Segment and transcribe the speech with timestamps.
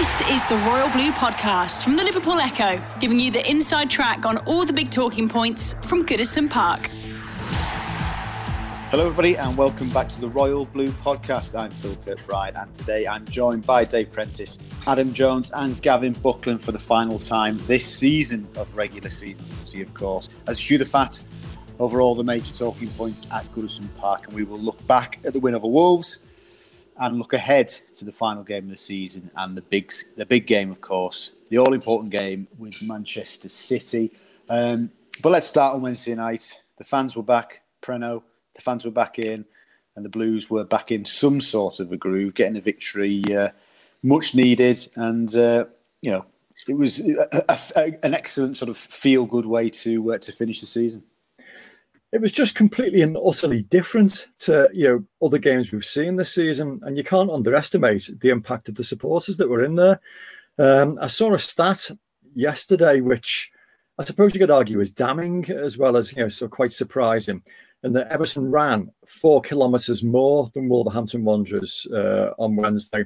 [0.00, 4.24] This is the Royal Blue Podcast from the Liverpool Echo, giving you the inside track
[4.24, 6.86] on all the big talking points from Goodison Park.
[8.90, 11.54] Hello, everybody, and welcome back to the Royal Blue Podcast.
[11.54, 16.62] I'm Phil Kirkbride, and today I'm joined by Dave Prentice, Adam Jones, and Gavin Buckland
[16.62, 20.30] for the final time this season of regular season footy, of course.
[20.46, 21.22] As chew the fat
[21.78, 25.34] over all the major talking points at Goodison Park, and we will look back at
[25.34, 26.20] the win over Wolves
[27.00, 30.46] and look ahead to the final game of the season and the big the big
[30.46, 34.12] game, of course, the all important game with Manchester City.
[34.48, 34.90] Um,
[35.22, 36.62] but let's start on Wednesday night.
[36.76, 38.22] The fans were back, Preno.
[38.54, 39.44] The fans were back in,
[39.96, 43.48] and the Blues were back in some sort of a groove, getting a victory, uh,
[44.02, 45.64] much needed, and uh,
[46.02, 46.26] you know
[46.68, 50.60] it was a, a, an excellent sort of feel good way to uh, to finish
[50.60, 51.02] the season
[52.12, 56.34] it was just completely and utterly different to you know other games we've seen this
[56.34, 60.00] season, and you can't underestimate the impact of the supporters that were in there.
[60.58, 61.90] Um, I saw a stat
[62.34, 63.50] yesterday, which
[63.98, 67.42] I suppose you could argue is damning as well as you know, so quite surprising,
[67.84, 73.04] and that Everton ran four kilometres more than Wolverhampton Wanderers uh, on Wednesday,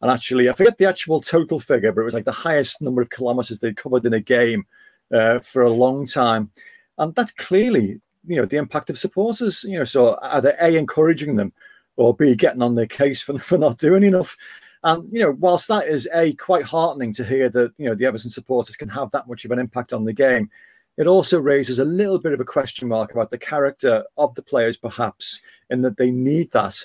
[0.00, 3.02] and actually I forget the actual total figure, but it was like the highest number
[3.02, 4.64] of kilometres they covered in a game
[5.12, 6.50] uh, for a long time,
[6.96, 9.64] and that's clearly you know the impact of supporters.
[9.64, 11.52] You know, so they a encouraging them,
[11.96, 14.36] or b getting on their case for for not doing enough?
[14.84, 18.06] And you know, whilst that is a quite heartening to hear that you know the
[18.06, 20.50] Everton supporters can have that much of an impact on the game,
[20.96, 24.42] it also raises a little bit of a question mark about the character of the
[24.42, 26.76] players, perhaps, in that they need that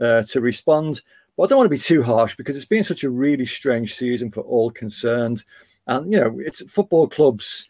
[0.00, 1.02] uh, to respond.
[1.36, 3.94] But I don't want to be too harsh because it's been such a really strange
[3.94, 5.44] season for all concerned.
[5.86, 7.68] And you know, it's football clubs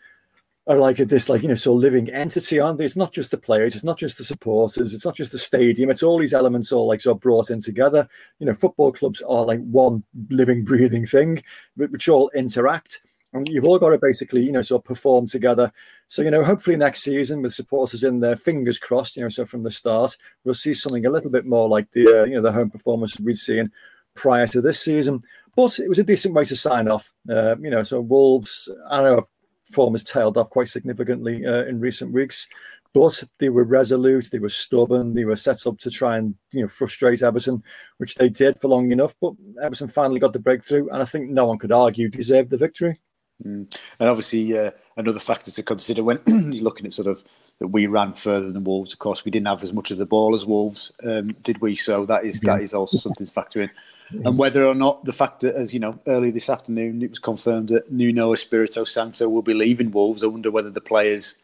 [0.66, 2.84] are like this, like you know, so living entity, aren't they?
[2.84, 5.91] It's not just the players, it's not just the supporters, it's not just the stadium.
[5.91, 8.09] It's all these elements all like sort of brought in together.
[8.38, 11.43] You know, football clubs are like one living, breathing thing,
[11.76, 13.03] which all interact.
[13.32, 15.72] And you've all got to basically, you know, sort of perform together.
[16.09, 19.44] So, you know, hopefully next season with supporters in there, fingers crossed, you know, so
[19.44, 22.42] from the start, we'll see something a little bit more like the, uh, you know,
[22.42, 23.71] the home performance we'd seen
[24.16, 25.22] prior to this season.
[25.54, 27.12] But it was a decent way to sign off.
[27.28, 29.28] Uh, you know, so Wolves, I don't know,
[29.70, 32.48] form has tailed off quite significantly uh, in recent weeks.
[32.92, 36.62] But they were resolute, they were stubborn, they were set up to try and you
[36.62, 37.62] know frustrate Everton,
[37.98, 39.14] which they did for long enough.
[39.20, 42.56] But Everton finally got the breakthrough, and I think no one could argue deserved the
[42.56, 43.00] victory.
[43.44, 43.72] Mm.
[44.00, 47.22] And obviously, uh, another factor to consider when you're looking at sort of
[47.60, 48.92] that we ran further than Wolves.
[48.92, 51.76] Of course, we didn't have as much of the ball as Wolves, um, did we?
[51.76, 52.56] So that is yeah.
[52.56, 53.70] that is also something to factor in
[54.12, 57.19] and whether or not the fact that, as you know, early this afternoon it was
[57.19, 60.22] confirmed that Nuno Espirito Santo will be leaving Wolves.
[60.22, 61.37] I wonder whether the players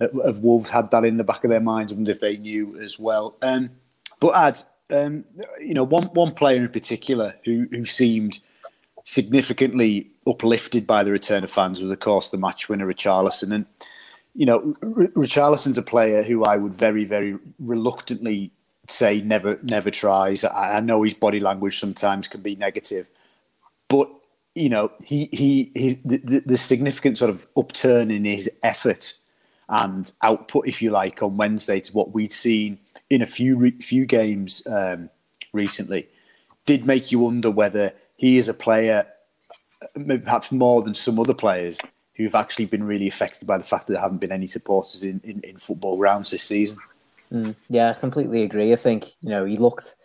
[0.00, 1.92] of Wolves had that in the back of their minds.
[1.92, 3.36] I wonder if they knew as well.
[3.42, 3.70] Um,
[4.20, 5.24] but Ad, um,
[5.60, 8.40] you know, one one player in particular who who seemed
[9.04, 13.54] significantly uplifted by the return of fans was, of course, the match winner Richarlison.
[13.54, 13.66] And
[14.34, 18.50] you know, R- Richarlison's a player who I would very, very reluctantly
[18.88, 20.44] say never never tries.
[20.44, 23.08] I, I know his body language sometimes can be negative,
[23.88, 24.10] but
[24.54, 29.14] you know he he the, the significant sort of upturn in his effort
[29.68, 32.78] and output, if you like, on Wednesday to what we'd seen
[33.10, 35.10] in a few few games um,
[35.52, 36.08] recently,
[36.66, 39.06] did make you wonder whether he is a player,
[40.06, 41.78] perhaps more than some other players
[42.14, 45.20] who've actually been really affected by the fact that there haven't been any supporters in,
[45.24, 46.78] in, in football grounds this season.
[47.34, 48.72] Mm, yeah, I completely agree.
[48.72, 49.96] I think you know he looked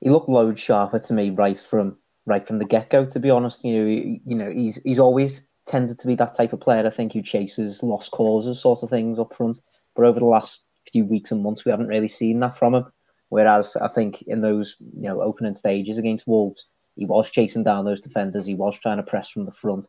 [0.00, 3.04] he looked load sharper to me right from right from the get go.
[3.04, 6.34] To be honest, you know, he, you know he's he's always tended to be that
[6.34, 6.86] type of player.
[6.86, 9.60] I think who chases lost causes, sort of things up front.
[9.94, 12.86] But over the last few weeks and months, we haven't really seen that from him.
[13.28, 16.64] Whereas I think in those you know opening stages against Wolves,
[16.96, 18.46] he was chasing down those defenders.
[18.46, 19.88] He was trying to press from the front,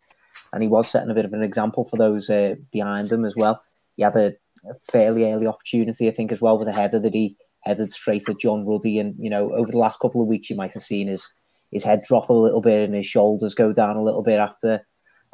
[0.52, 3.38] and he was setting a bit of an example for those uh, behind him as
[3.38, 3.64] well.
[3.96, 4.34] He had a a
[4.92, 8.40] fairly early opportunity, I think, as well with a header that he headed straight at
[8.40, 9.00] John Ruddy.
[9.00, 11.30] And you know, over the last couple of weeks, you might have seen his
[11.72, 14.86] his head drop a little bit and his shoulders go down a little bit after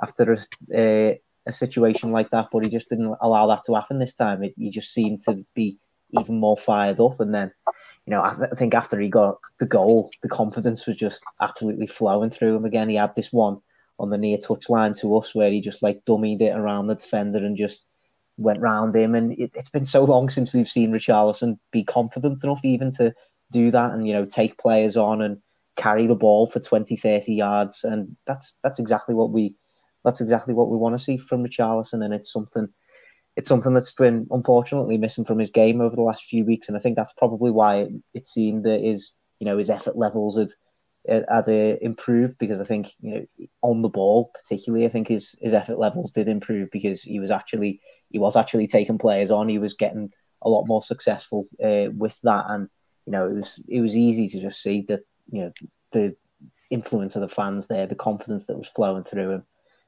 [0.02, 0.40] after a,
[0.74, 2.50] a, a situation like that.
[2.52, 4.44] But he just didn't allow that to happen this time.
[4.44, 5.78] It, he just seemed to be
[6.12, 7.20] even more fired up.
[7.20, 7.52] And then
[8.06, 11.24] you know, I, th- I, think after he got the goal, the confidence was just
[11.42, 12.90] absolutely flowing through him again.
[12.90, 13.60] He had this one
[13.98, 16.96] on the near touch line to us where he just like dummied it around the
[16.96, 17.88] defender and just
[18.38, 19.16] went round him.
[19.16, 23.14] And it, has been so long since we've seen Richarlison be confident enough even to
[23.52, 25.38] do that and, you know, take players on and
[25.76, 27.84] carry the ball for 20, 30 yards.
[27.84, 29.56] And that's that's exactly what we
[30.04, 32.04] that's exactly what we want to see from Richarlison.
[32.04, 32.68] And it's something
[33.36, 36.78] it's something that's been unfortunately missing from his game over the last few weeks, and
[36.78, 40.38] I think that's probably why it, it seemed that his you know his effort levels
[40.38, 40.50] had
[41.08, 45.36] had uh, improved because I think you know on the ball particularly I think his
[45.42, 47.80] his effort levels did improve because he was actually
[48.10, 49.50] he was actually taking players on.
[49.50, 50.12] He was getting
[50.42, 52.46] a lot more successful uh, with that.
[52.50, 52.70] And
[53.06, 55.52] you know it was it was easy to just see that you know
[55.92, 56.16] the
[56.72, 59.44] influence of the fans there the confidence that was flowing through him.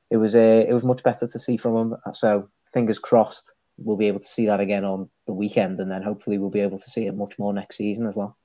[0.10, 1.98] It was uh, it was much better to see from him.
[2.14, 6.02] So fingers crossed we'll be able to see that again on the weekend, and then
[6.02, 8.38] hopefully we'll be able to see it much more next season as well.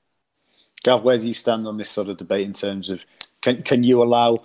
[0.83, 3.05] Gav, where do you stand on this sort of debate in terms of
[3.41, 4.43] can can you allow,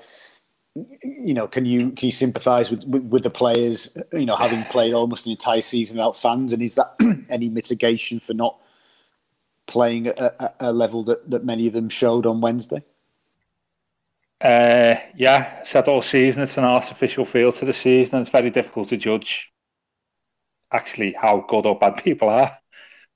[1.03, 4.65] you know, can you can you sympathise with, with, with the players, you know, having
[4.65, 6.95] played almost an entire season without fans, and is that
[7.31, 8.59] any mitigation for not
[9.67, 12.83] playing at a, a level that, that many of them showed on Wednesday?
[14.41, 18.51] Uh, yeah, said all season it's an artificial feel to the season, and it's very
[18.51, 19.53] difficult to judge
[20.73, 22.57] actually how good or bad people are,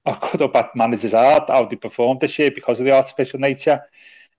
[0.04, 3.38] how good or bad managers are, how they performed this year because of the artificial
[3.38, 3.80] nature.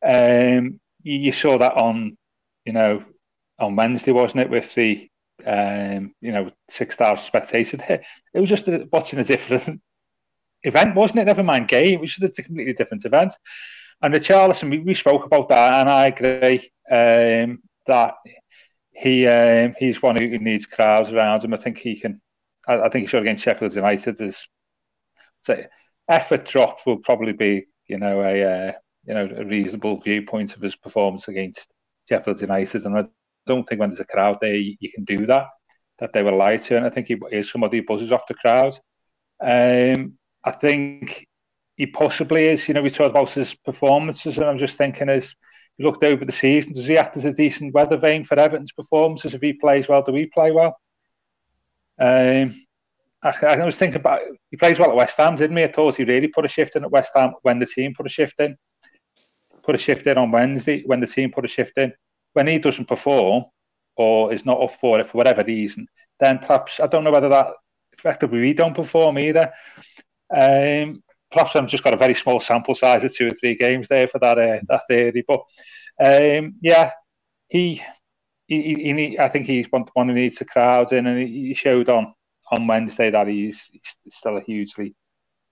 [0.05, 2.17] Um, you, you, saw that on,
[2.65, 3.03] you know,
[3.63, 5.09] on Wednesday, wasn't it, with the,
[5.45, 8.03] um, you know, 6,000 spectators there.
[8.33, 9.81] It was just watching a different
[10.63, 11.25] event, wasn't it?
[11.25, 13.33] Never mind game, it was just a completely different event.
[14.01, 18.15] And the Richarlison, we, we spoke about that, and I agree um, that
[18.91, 21.53] he um, he's one who needs crowds around him.
[21.53, 22.21] I think he can
[22.67, 24.17] I, I think he showed against Sheffield United.
[24.17, 24.47] There's
[25.41, 25.63] so
[26.09, 28.71] effort drop will probably be you know a uh,
[29.05, 31.67] you know a reasonable viewpoint of his performance against
[32.09, 33.05] Sheffield United, and I
[33.45, 35.47] don't think when there's a crowd there you, can do that.
[35.99, 38.77] That they lie to, and I think he is somebody who buzzes off the crowd.
[39.41, 41.27] Um, I think
[41.77, 42.67] he possibly is.
[42.67, 45.33] You know, we talked about his performances, and I'm just thinking as
[45.77, 48.71] you looked over the season, does he act as a decent weather vane for Everton's
[48.71, 49.33] performances?
[49.33, 50.77] If he plays well, do we play well?
[51.99, 52.63] Um,
[53.21, 55.63] I, I, was thinking about he plays well at West Ham, didn't he?
[55.63, 58.05] I thought he really put a shift in at West Ham when the team put
[58.05, 58.57] a shift in.
[59.63, 61.93] Put a shift in on Wednesday when the team put a shift in.
[62.33, 63.45] When he doesn't perform
[63.95, 65.87] or is not up for it for whatever reason,
[66.19, 67.47] then perhaps I don't know whether that
[67.97, 69.53] effectively we don't perform either.
[70.35, 73.87] Um, perhaps I've just got a very small sample size of two or three games
[73.87, 75.23] there for that uh, that theory.
[75.27, 75.41] But
[75.99, 76.91] um, yeah,
[77.47, 77.81] he
[78.47, 81.53] he, he, he, I think he's one, one who needs the crowd in, and he
[81.53, 82.13] showed on
[82.51, 84.95] on Wednesday that he's, he's still a hugely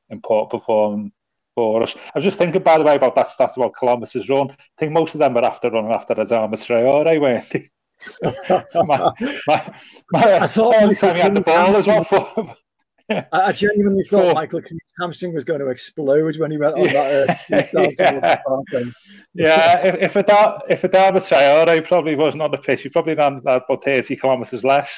[0.10, 1.10] important performer
[1.56, 1.96] for us.
[1.96, 4.52] I was just thinking, by the way, about that stat about kilometres run.
[4.52, 7.70] I think most of them were after running after Adama Traore, weren't they?
[8.84, 9.12] my,
[9.48, 9.74] my,
[10.12, 12.04] my, I thought time he had the ball as well.
[12.04, 12.56] For,
[13.32, 16.84] I genuinely thought so, Michael Keane's hamstring was going to explode when he went on
[16.84, 17.30] that.
[17.30, 18.38] Uh, yeah,
[19.34, 23.38] yeah if, if Adama if Adama Traore probably wasn't on the pitch, he probably ran
[23.38, 24.94] about thirty kilometres less.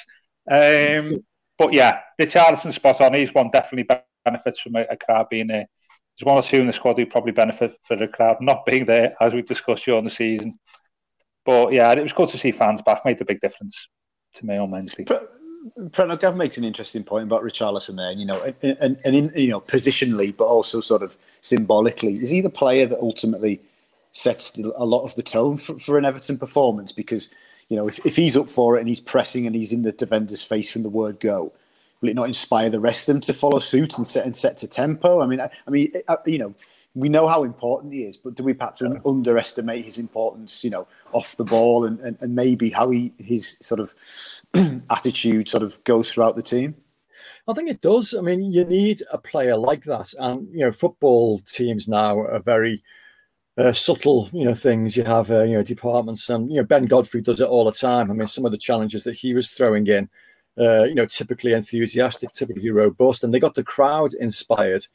[0.50, 1.24] Um,
[1.58, 3.14] but yeah, Richarlison spot on.
[3.14, 3.88] He's one definitely
[4.26, 5.68] benefits from a, a crowd being there.
[6.18, 8.86] There's one or two in the squad who probably benefit for the crowd not being
[8.86, 10.60] there, as we've discussed during the season.
[11.46, 13.04] But yeah, it was good to see fans back.
[13.04, 13.76] Made a big difference
[14.36, 15.06] to me on Wednesday.
[15.92, 19.16] Preno Gav makes an interesting point about Richarlison there, and you know, and, and, and
[19.16, 23.62] in you know, positionally, but also sort of symbolically, is he the player that ultimately
[24.12, 26.92] sets a lot of the tone for, for an Everton performance?
[26.92, 27.30] Because
[27.70, 29.92] you know, if, if he's up for it and he's pressing and he's in the
[29.92, 31.54] defender's face from the word go,
[32.04, 34.58] will it not inspire the rest of them to follow suit and set and set
[34.58, 35.22] to tempo?
[35.22, 35.90] I mean, I, I mean,
[36.26, 36.54] you know,
[36.94, 39.00] we know how important he is, but do we perhaps yeah.
[39.06, 43.58] underestimate his importance, you know, off the ball and, and, and maybe how he his
[43.62, 43.96] sort of
[44.90, 46.76] attitude sort of goes throughout the team?
[47.48, 48.14] I think it does.
[48.14, 52.40] I mean, you need a player like that, and you know, football teams now are
[52.40, 52.84] very
[53.58, 54.98] uh, subtle, you know, things.
[54.98, 57.72] You have, uh, you know, departments, and you know, Ben Godfrey does it all the
[57.72, 58.12] time.
[58.12, 60.10] I mean, some of the challenges that he was throwing in,
[60.60, 64.86] uh, you know, typically enthusiastic, typically robust, and they got the crowd inspired.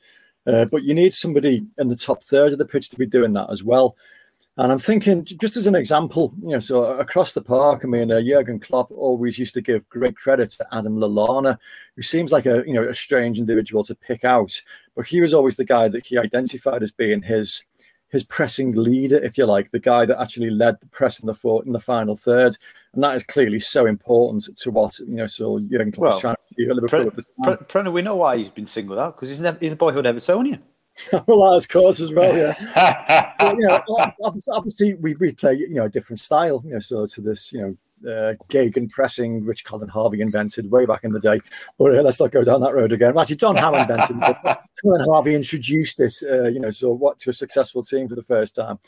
[0.46, 3.32] Uh, but you need somebody in the top third of the pitch to be doing
[3.34, 3.96] that as well.
[4.56, 8.10] And I'm thinking, just as an example, you know, so across the park, I mean,
[8.10, 11.58] uh, Jurgen Klopp always used to give great credit to Adam Lallana,
[11.94, 14.60] who seems like a, you know, a strange individual to pick out,
[14.96, 17.64] but he was always the guy that he identified as being his
[18.10, 21.34] his pressing leader, if you like, the guy that actually led the press in the
[21.34, 22.56] four, in the final third,
[22.94, 25.26] and that is clearly so important to what you know.
[25.26, 28.48] So Jurgen Klopp well, trying to do Liverpool Pre- Pre- Pre- we know why he's
[28.48, 30.60] been singled out because he's, he's a boyhood Evertonian.
[31.26, 33.32] well, that's course as well, yeah.
[33.38, 33.80] but, you know,
[34.22, 37.52] obviously, obviously, we, we play you know a different style, you know, so to this
[37.52, 37.76] you know
[38.08, 41.40] uh, Gegen pressing, which Colin Harvey invented way back in the day.
[41.78, 43.18] But uh, let's not go down that road again.
[43.18, 44.36] Actually, Don Howe invented it.
[44.82, 48.22] Colin Harvey introduced this, uh, you know, so what to a successful team for the
[48.22, 48.78] first time.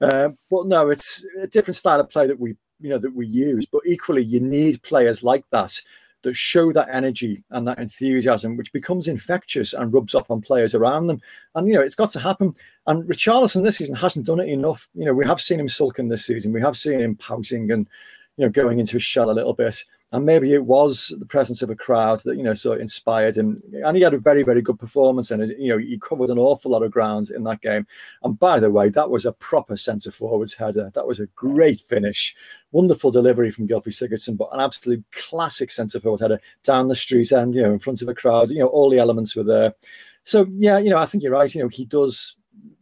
[0.00, 3.26] Uh, but no, it's a different style of play that we, you know, that we
[3.26, 3.66] use.
[3.66, 5.80] But equally, you need players like that
[6.26, 10.74] that show that energy and that enthusiasm, which becomes infectious and rubs off on players
[10.74, 11.20] around them.
[11.54, 12.52] And you know, it's got to happen.
[12.86, 14.88] And Richarlison this season hasn't done it enough.
[14.94, 16.52] You know, we have seen him sulking this season.
[16.52, 17.88] We have seen him pouting and
[18.36, 19.84] you know, going into his shell a little bit.
[20.12, 23.36] And maybe it was the presence of a crowd that, you know, sort of inspired
[23.36, 23.60] him.
[23.84, 25.32] And he had a very, very good performance.
[25.32, 27.88] And, you know, he covered an awful lot of ground in that game.
[28.22, 30.92] And by the way, that was a proper centre forwards header.
[30.94, 32.36] That was a great finish.
[32.70, 37.32] Wonderful delivery from Gylfi Sigurdsson, but an absolute classic centre forward header down the street
[37.32, 38.50] and, you know, in front of a crowd.
[38.50, 39.74] You know, all the elements were there.
[40.22, 41.52] So, yeah, you know, I think you're right.
[41.52, 42.36] You know, he does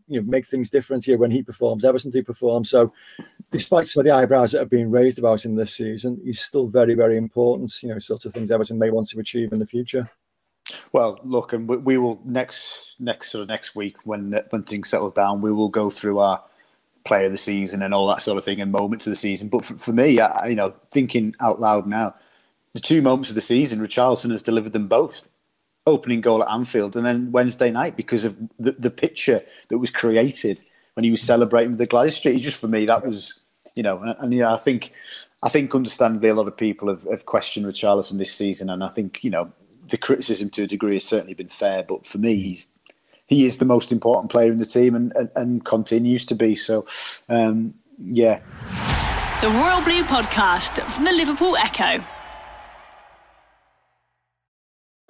[0.09, 1.85] you know make things different here when he performs.
[1.85, 2.65] Everton do perform.
[2.65, 2.93] So,
[3.51, 6.67] despite some of the eyebrows that have been raised about him this season, he's still
[6.67, 7.83] very, very important.
[7.83, 10.11] You know, sort of things Everton may want to achieve in the future.
[10.93, 15.11] Well, look, and we, will next next sort of next week when when things settle
[15.11, 16.43] down, we will go through our
[17.05, 19.49] player of the season and all that sort of thing and moments of the season.
[19.49, 22.15] But for, for me, I, you know, thinking out loud now,
[22.73, 25.29] the two moments of the season, Richarlison has delivered them both
[25.87, 29.91] opening goal at Anfield, and then Wednesday night because of the, the picture that was
[29.91, 30.63] created
[30.95, 32.41] when he was celebrating with the Gwladys Street.
[32.41, 33.41] Just for me, that was
[33.75, 34.93] you know, and, and yeah, I think
[35.43, 38.89] I think understandably a lot of people have, have questioned Richarlison this season, and I
[38.89, 39.53] think you know
[39.89, 42.69] the criticism to a degree has certainly been fair, but for me, he's
[43.27, 46.55] he is the most important player in the team and, and, and continues to be.
[46.55, 46.87] So,
[47.29, 48.41] um, yeah.
[49.41, 52.05] The Royal Blue Podcast from the Liverpool Echo.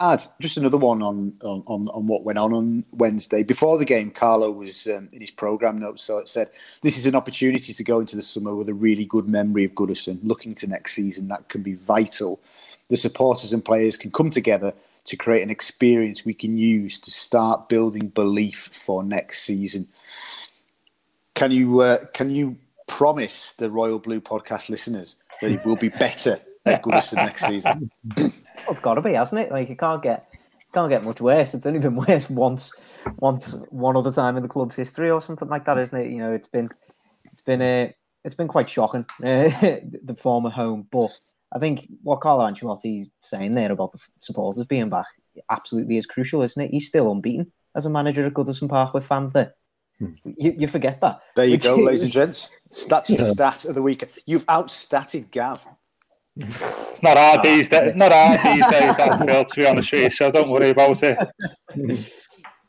[0.00, 3.42] Add just another one on, on, on, on what went on on Wednesday.
[3.42, 6.50] Before the game, Carlo was um, in his programme notes, so it said,
[6.82, 9.72] This is an opportunity to go into the summer with a really good memory of
[9.72, 10.18] Goodison.
[10.22, 12.40] Looking to next season, that can be vital.
[12.88, 14.72] The supporters and players can come together
[15.06, 19.88] to create an experience we can use to start building belief for next season.
[21.34, 25.88] Can you uh, can you promise the Royal Blue podcast listeners that it will be
[25.88, 27.90] better at Goodison next season?
[28.66, 29.52] Well, it's got to be, hasn't it?
[29.52, 30.28] Like it can't get
[30.72, 31.54] can't get much worse.
[31.54, 32.72] It's only been worse once,
[33.18, 36.10] once one other time in the club's history or something like that, isn't it?
[36.10, 36.68] You know, it's been
[37.32, 37.94] it's been a
[38.24, 39.48] it's been quite shocking uh,
[40.04, 41.12] the former home, but
[41.54, 45.06] I think what Carlo Ancelotti's saying there about the supporters being back
[45.50, 46.70] absolutely is crucial, isn't it?
[46.70, 49.54] He's still unbeaten as a manager at Goodison Park with fans there.
[49.98, 51.20] You, you forget that.
[51.36, 52.50] There you go, ladies and gents.
[52.70, 54.04] Stats and stat of the week.
[54.26, 55.66] You've outstatted Gav.
[57.02, 57.94] Not hard these days.
[57.96, 60.10] Not hard these days, that Phil, to be honest with you.
[60.10, 61.18] So don't worry about it.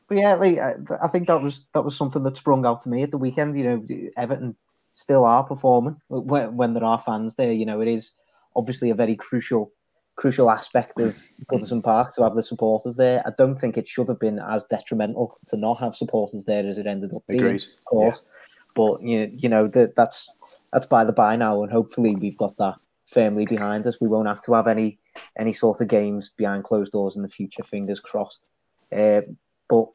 [0.07, 2.89] But yeah, like I I think that was that was something that sprung out to
[2.89, 3.57] me at the weekend.
[3.57, 4.55] You know, Everton
[4.93, 7.51] still are performing when, when there are fans there.
[7.51, 8.11] You know, it is
[8.55, 9.71] obviously a very crucial
[10.15, 11.21] crucial aspect of
[11.51, 13.21] Goodison Park to have the supporters there.
[13.25, 16.77] I don't think it should have been as detrimental to not have supporters there as
[16.77, 17.41] it ended up being.
[17.41, 17.63] Agreed.
[17.63, 18.21] Of course,
[18.75, 20.29] but you you know that that's
[20.71, 22.75] that's by the by now, and hopefully we've got that
[23.07, 23.97] firmly behind us.
[23.99, 24.99] We won't have to have any
[25.37, 27.63] any sort of games behind closed doors in the future.
[27.63, 28.47] Fingers crossed.
[28.95, 29.21] Uh,
[29.69, 29.87] but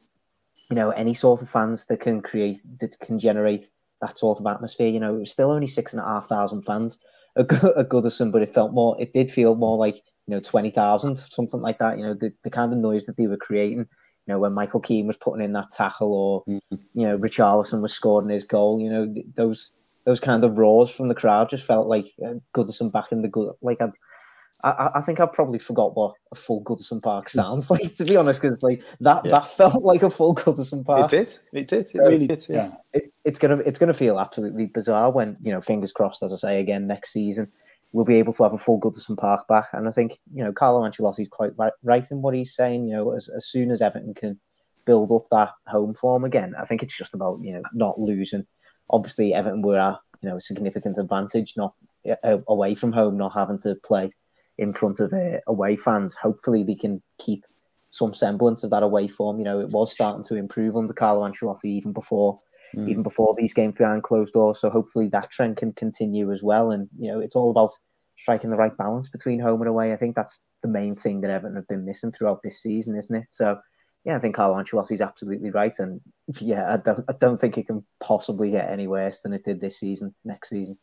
[0.71, 4.47] you know, any sort of fans that can create that can generate that sort of
[4.47, 4.89] atmosphere.
[4.89, 6.99] You know, it was still only six and a half thousand fans
[7.37, 8.97] at, Go- at Goodison, but it felt more.
[9.01, 11.99] It did feel more like you know twenty thousand, something like that.
[11.99, 13.87] You know, the, the kind of noise that they were creating.
[14.27, 17.93] You know, when Michael Keane was putting in that tackle, or you know, Richarlison was
[17.93, 18.81] scoring his goal.
[18.81, 19.71] You know, th- those
[20.05, 23.29] those kind of roars from the crowd just felt like uh, Goodison back in the
[23.29, 23.53] good.
[23.63, 23.93] Like I'd,
[24.65, 27.95] I, I think I probably forgot what a full Goodison Park sounds like.
[27.97, 31.13] To be honest, because like that that felt like a full Goodison Park.
[31.13, 31.39] It did.
[31.53, 31.81] It did.
[31.83, 32.47] It So- really did.
[32.49, 32.73] Yeah.
[32.93, 36.37] It, it's gonna it's gonna feel absolutely bizarre when you know fingers crossed as I
[36.37, 37.51] say again next season
[37.93, 39.67] we'll be able to have a full Goodison Park back.
[39.75, 42.89] And I think you know Carlo Ancelotti's quite right, right in what he's saying.
[42.89, 44.41] You know, as, as soon as Everton can
[44.87, 48.47] build up that home form again, I think it's just about you know not losing.
[48.93, 51.75] Obviously, Everton were at you know significant advantage, not
[52.09, 54.13] uh, away from home, not having to play
[54.59, 56.15] in front of uh, away fans.
[56.15, 57.45] Hopefully, they can keep
[57.91, 59.39] some semblance of that away form.
[59.39, 62.41] You know, it was starting to improve under Carlo Ancelotti even before
[62.75, 62.89] mm.
[62.89, 64.61] even before these games behind closed doors.
[64.61, 66.71] So hopefully that trend can continue as well.
[66.71, 67.73] And you know, it's all about
[68.19, 69.93] striking the right balance between home and away.
[69.93, 73.15] I think that's the main thing that Everton have been missing throughout this season, isn't
[73.15, 73.27] it?
[73.31, 73.59] So
[74.05, 76.01] yeah, I think Carlo Ancelotti is absolutely right, and
[76.41, 79.61] yeah, I don't, I don't think it can possibly get any worse than it did
[79.61, 80.15] this season.
[80.25, 80.79] Next season,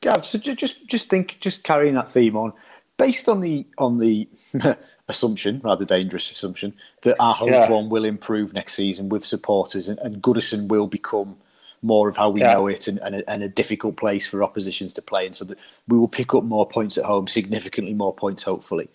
[0.00, 0.24] Gav.
[0.24, 2.54] So just just think, just carrying that theme on,
[2.96, 4.28] based on the on the
[5.08, 7.66] assumption, rather dangerous assumption, that our home yeah.
[7.66, 11.36] form will improve next season with supporters, and, and Goodison will become
[11.82, 12.54] more of how we yeah.
[12.54, 15.44] know it, and, and a, and, a, difficult place for oppositions to play, and so
[15.44, 18.88] that we will pick up more points at home, significantly more points, hopefully.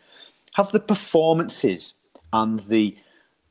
[0.56, 1.94] Have the performances
[2.34, 2.98] and the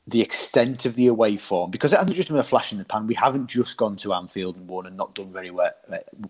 [0.07, 2.85] the extent of the away form because it hasn't just been a flash in the
[2.85, 3.07] pan.
[3.07, 5.71] We haven't just gone to Anfield and won and not done very well,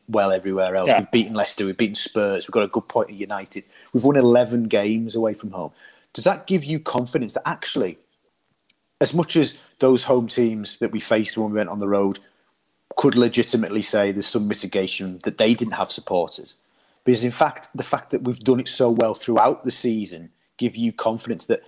[0.09, 0.89] well everywhere else.
[0.89, 1.01] Yeah.
[1.01, 3.65] We've beaten Leicester, we've beaten Spurs, we've got a good point at United.
[3.93, 5.73] We've won 11 games away from home.
[6.13, 7.99] Does that give you confidence that actually,
[9.01, 12.19] as much as those home teams that we faced when we went on the road
[12.97, 16.57] could legitimately say there's some mitigation that they didn't have supporters?
[17.05, 20.77] Because in fact, the fact that we've done it so well throughout the season give
[20.77, 21.63] you confidence that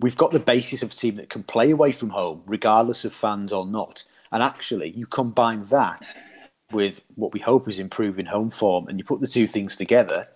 [0.00, 3.12] we've got the basis of a team that can play away from home, regardless of
[3.12, 4.04] fans or not.
[4.30, 6.14] And actually, you combine that
[6.70, 10.28] with what we hope is improving home form, and you put the two things together,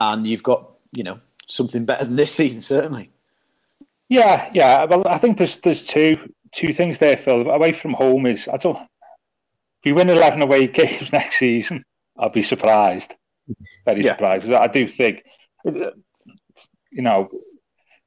[0.00, 3.10] and you've got you know something better than this season, certainly.
[4.08, 4.84] Yeah, yeah.
[4.84, 7.48] Well, I think there's there's two two things there, Phil.
[7.48, 8.76] Away from home is I don't.
[8.76, 11.84] If we win eleven away games next season,
[12.18, 13.14] I'll be surprised.
[13.84, 14.12] Very yeah.
[14.12, 14.50] surprised.
[14.50, 15.24] I do think,
[15.64, 15.92] you
[16.90, 17.28] know,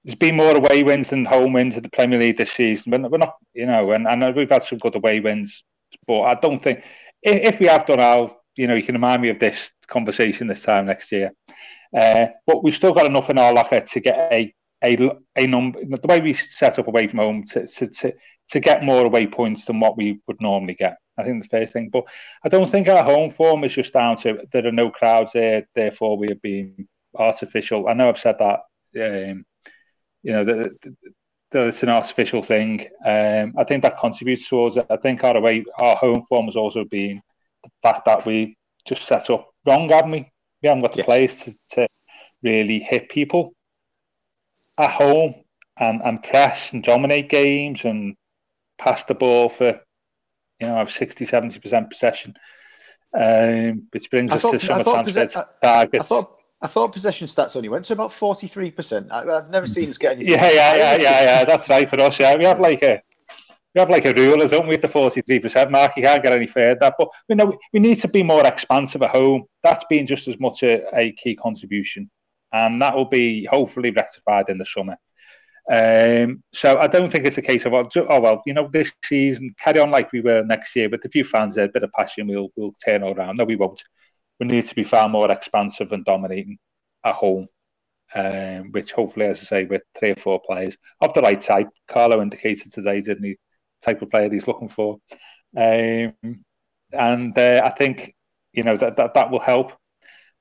[0.08, 2.92] there's been more away wins than home wins in the Premier League this season.
[2.92, 5.64] But we're not, you know, and know we've had some good away wins,
[6.08, 6.82] but I don't think
[7.22, 10.48] if, if we have done, Al, you know, you can remind me of this conversation
[10.48, 11.34] this time next year.
[11.96, 15.80] Uh, but we've still got enough in our locker to get a a, a number.
[15.84, 18.14] The way we set up away from home to, to to
[18.52, 20.96] to get more away points than what we would normally get.
[21.18, 22.06] I think the first thing, but
[22.46, 25.68] I don't think our home form is just down to there are no crowds there,
[25.76, 27.90] therefore we are being artificial.
[27.90, 29.46] I know I've said that um,
[30.27, 30.94] you know, that,
[31.53, 32.81] it's an artificial thing.
[33.05, 34.85] Um, I think that contributes towards it.
[34.90, 37.22] I think our away, our home form has also been
[37.63, 40.29] the fact that we just set up wrong, haven't we?
[40.61, 41.05] We haven't got the yes.
[41.05, 41.87] players to, to
[42.44, 43.53] really hit people
[44.77, 45.35] at home
[45.79, 48.18] and, and press and dominate games and
[48.77, 49.79] pass the ball for,
[50.59, 52.33] you know, have 60, 70% possession.
[53.18, 56.03] Um, which brings I us thought, to some of targets.
[56.03, 59.07] I thought I thought possession stats only went to about forty three percent.
[59.11, 60.33] I've never seen us get anything.
[60.39, 61.46] Yeah, yeah, yeah, yeah, yeah.
[61.46, 62.20] That's right for us.
[62.20, 63.01] Yeah, we have like a
[63.75, 64.75] we have like a rule, don't we?
[64.75, 66.91] At the forty three percent mark, you can't get any further.
[66.98, 69.46] But we know we need to be more expansive at home.
[69.63, 72.09] That's been just as much a, a key contribution,
[72.51, 74.98] and that will be hopefully rectified in the summer.
[75.70, 79.53] Um, so I don't think it's a case of oh well, you know, this season
[79.59, 81.91] carry on like we were next year with a few fans there, a bit of
[81.91, 83.37] passion, we'll we'll turn around.
[83.37, 83.83] No, we won't
[84.40, 86.58] we need to be far more expansive and dominating
[87.04, 87.48] at home,
[88.16, 91.70] um, which hopefully, as I say, with three or four players of the right type.
[91.88, 93.38] Carlo indicated today, didn't he,
[93.82, 94.98] type of player he's looking for.
[95.56, 96.14] Um,
[96.92, 98.16] and uh, I think,
[98.54, 99.74] you know, that, that, that will help.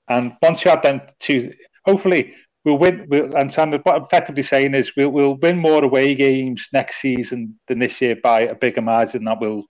[0.08, 1.52] And once you have them to,
[1.84, 3.06] hopefully, we'll win.
[3.08, 7.58] We'll, and what I'm effectively saying is we'll, we'll win more away games next season
[7.66, 9.64] than this year by a bigger margin that we'll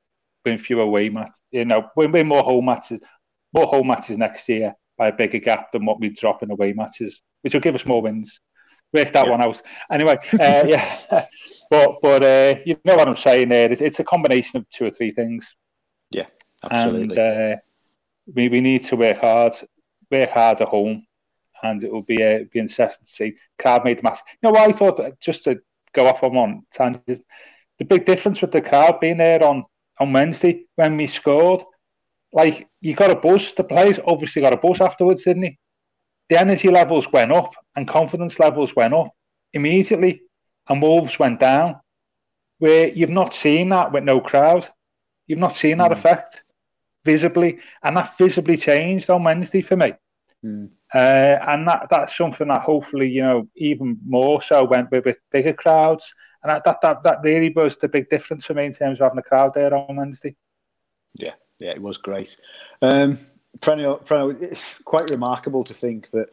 [0.44, 1.40] win fewer away matches.
[1.52, 3.00] You know, win, win more home matches
[3.52, 6.72] more home matches next year by a bigger gap than what we drop in away
[6.72, 8.40] matches, which will give us more wins.
[8.92, 9.30] Work that yeah.
[9.30, 9.60] one out.
[9.90, 11.00] Anyway, uh, yeah,
[11.70, 13.70] but but uh, you know what I'm saying there.
[13.70, 15.46] It's, it's, a combination of two or three things.
[16.10, 16.26] Yeah,
[16.70, 17.18] absolutely.
[17.18, 17.56] And uh,
[18.32, 19.54] we we need to work hard,
[20.10, 21.04] work hard at home,
[21.62, 23.34] and it will be a be incessant to see.
[23.58, 24.20] Card made the match.
[24.42, 25.60] You know, I thought just to
[25.92, 27.24] go off on one tangent,
[27.78, 29.64] the big difference with the card being there on
[29.98, 31.64] on Wednesday when we scored
[32.32, 33.52] like you got a buzz.
[33.56, 35.58] The players obviously got a buzz afterwards, didn't he?
[36.28, 39.10] The energy levels went up and confidence levels went up
[39.52, 40.22] immediately,
[40.68, 41.80] and Wolves went down.
[42.58, 44.66] Where you've not seen that with no crowd,
[45.26, 45.94] you've not seen that mm.
[45.94, 46.42] effect
[47.04, 49.92] visibly, and that visibly changed on Wednesday for me.
[50.44, 50.70] Mm.
[50.94, 55.16] Uh, and that that's something that hopefully you know even more so went with, with
[55.32, 56.12] bigger crowds,
[56.42, 59.04] and that, that that that really was the big difference for me in terms of
[59.04, 60.36] having a crowd there on Wednesday.
[61.18, 62.36] Yeah, yeah, it was great.
[62.82, 63.18] Um,
[63.60, 66.28] Perennial, perennial, it's quite remarkable to think that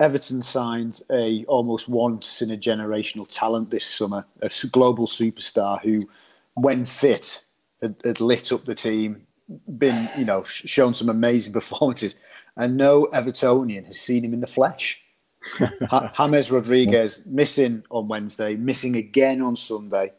[0.00, 6.08] Everton signed a almost once in a generational talent this summer, a global superstar who,
[6.54, 7.42] when fit,
[7.82, 9.26] had, had lit up the team,
[9.78, 12.14] been you know shown some amazing performances,
[12.56, 15.02] and no Evertonian has seen him in the flesh.
[16.16, 20.12] James Rodriguez missing on Wednesday, missing again on Sunday.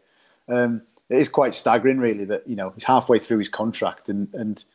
[0.47, 4.33] Um, it is quite staggering, really, that you know he's halfway through his contract and
[4.33, 4.65] and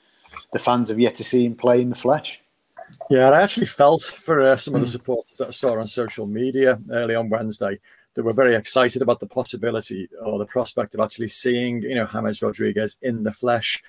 [0.53, 2.43] the fans have yet to see him play in the flesh.
[3.11, 6.27] Yeah, I actually felt for uh, some of the supporters that I saw on social
[6.27, 7.79] media early on Wednesday
[8.15, 12.07] that were very excited about the possibility or the prospect of actually seeing, you know,
[12.07, 13.83] James Rodriguez in the flesh.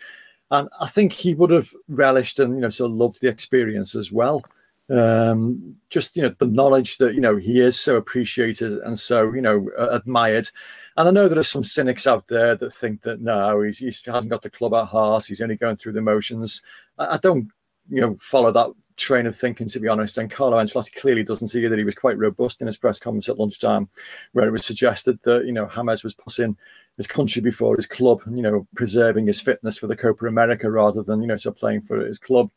[0.51, 3.95] And I think he would have relished and, you know, sort of loved the experience
[3.95, 4.43] as well.
[4.89, 9.33] Um, just, you know, the knowledge that, you know, he is so appreciated and so,
[9.33, 10.47] you know, admired.
[10.95, 13.91] And I know there are some cynics out there that think that no, he's, he
[14.11, 15.25] hasn't got the club at heart.
[15.25, 16.61] He's only going through the motions.
[16.97, 17.49] I, I don't,
[17.89, 20.17] you know, follow that train of thinking, to be honest.
[20.19, 21.75] And Carlo Ancelotti clearly doesn't either.
[21.75, 23.89] He was quite robust in his press conference at lunchtime,
[24.33, 26.55] where it was suggested that, you know, James was putting
[26.97, 30.69] his country before his club, and, you know, preserving his fitness for the Copa America
[30.69, 32.51] rather than, you know, so playing for his club.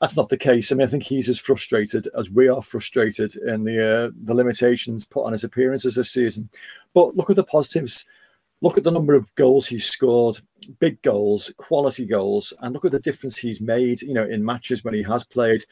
[0.00, 0.72] That's not the case.
[0.72, 4.34] I mean, I think he's as frustrated as we are frustrated in the uh, the
[4.34, 6.48] limitations put on his appearances this season.
[6.94, 8.06] But look at the positives
[8.62, 10.40] look at the number of goals he's scored,
[10.78, 14.84] big goals, quality goals, and look at the difference he's made, you know, in matches
[14.84, 15.62] when he has played.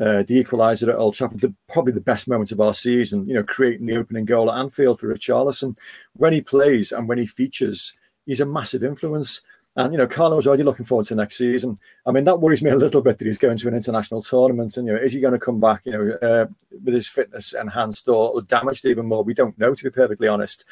[0.00, 3.34] Uh, the equaliser at Old Trafford, the, probably the best moment of our season, you
[3.34, 5.76] know, creating the opening goal at Anfield for Richarlison.
[6.14, 9.42] When he plays and when he features, he's a massive influence.
[9.78, 11.78] And, you know, Carlo Carlo's already looking forward to next season.
[12.04, 14.76] I mean, that worries me a little bit that he's going to an international tournament.
[14.76, 16.46] And, you know, is he going to come back, you know, uh,
[16.84, 19.22] with his fitness enhanced or, or damaged even more?
[19.22, 20.64] We don't know, to be perfectly honest.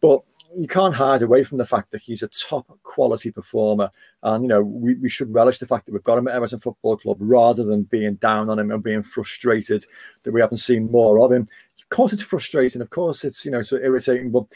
[0.00, 0.22] But
[0.56, 3.90] you can't hide away from the fact that he's a top quality performer.
[4.22, 6.58] And, you know, we, we should relish the fact that we've got him at Everton
[6.58, 9.84] Football Club rather than being down on him and being frustrated
[10.22, 11.46] that we haven't seen more of him.
[11.78, 12.80] Of course, it's frustrating.
[12.80, 14.30] Of course, it's, you know, so irritating.
[14.30, 14.46] But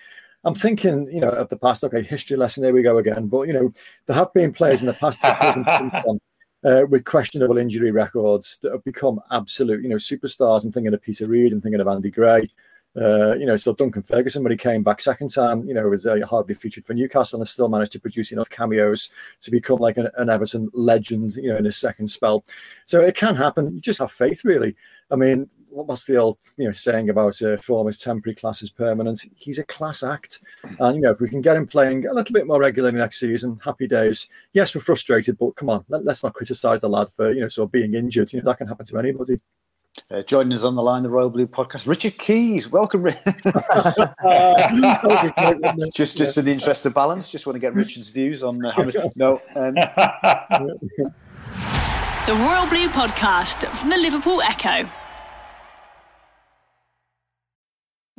[0.44, 3.26] I'm thinking, you know, of the past, okay, history lesson, there we go again.
[3.26, 3.72] But, you know,
[4.06, 9.20] there have been players in the past uh, with questionable injury records that have become
[9.30, 10.64] absolute, you know, superstars.
[10.64, 12.48] I'm thinking of Peter Reid, I'm thinking of Andy Gray.
[12.96, 16.06] Uh, you know, still Duncan Ferguson when he came back second time, you know, was
[16.06, 19.10] uh, hardly featured for Newcastle and still managed to produce enough cameos
[19.42, 22.44] to become like an, an, Everton legend, you know, in his second spell.
[22.86, 23.74] So it can happen.
[23.74, 24.74] You just have faith, really.
[25.08, 28.70] I mean, what's the old, you know, saying about uh, form is temporary, class is
[28.70, 29.24] permanent.
[29.36, 30.40] He's a class act,
[30.78, 33.20] and you know, if we can get him playing a little bit more regularly next
[33.20, 34.28] season, happy days.
[34.52, 37.48] Yes, we're frustrated, but come on, let, us not criticise the lad for you know
[37.48, 38.32] sort of being injured.
[38.32, 39.40] You know, that can happen to anybody.
[40.10, 42.68] Uh, joining us on the line, the Royal Blue podcast, Richard Keys.
[42.68, 43.04] Welcome.
[45.92, 48.90] just, just in the interest of balance, just want to get Richard's views on uh,
[49.14, 49.40] No.
[49.54, 49.74] Um...
[49.74, 51.12] the
[52.28, 54.88] Royal Blue podcast from the Liverpool Echo.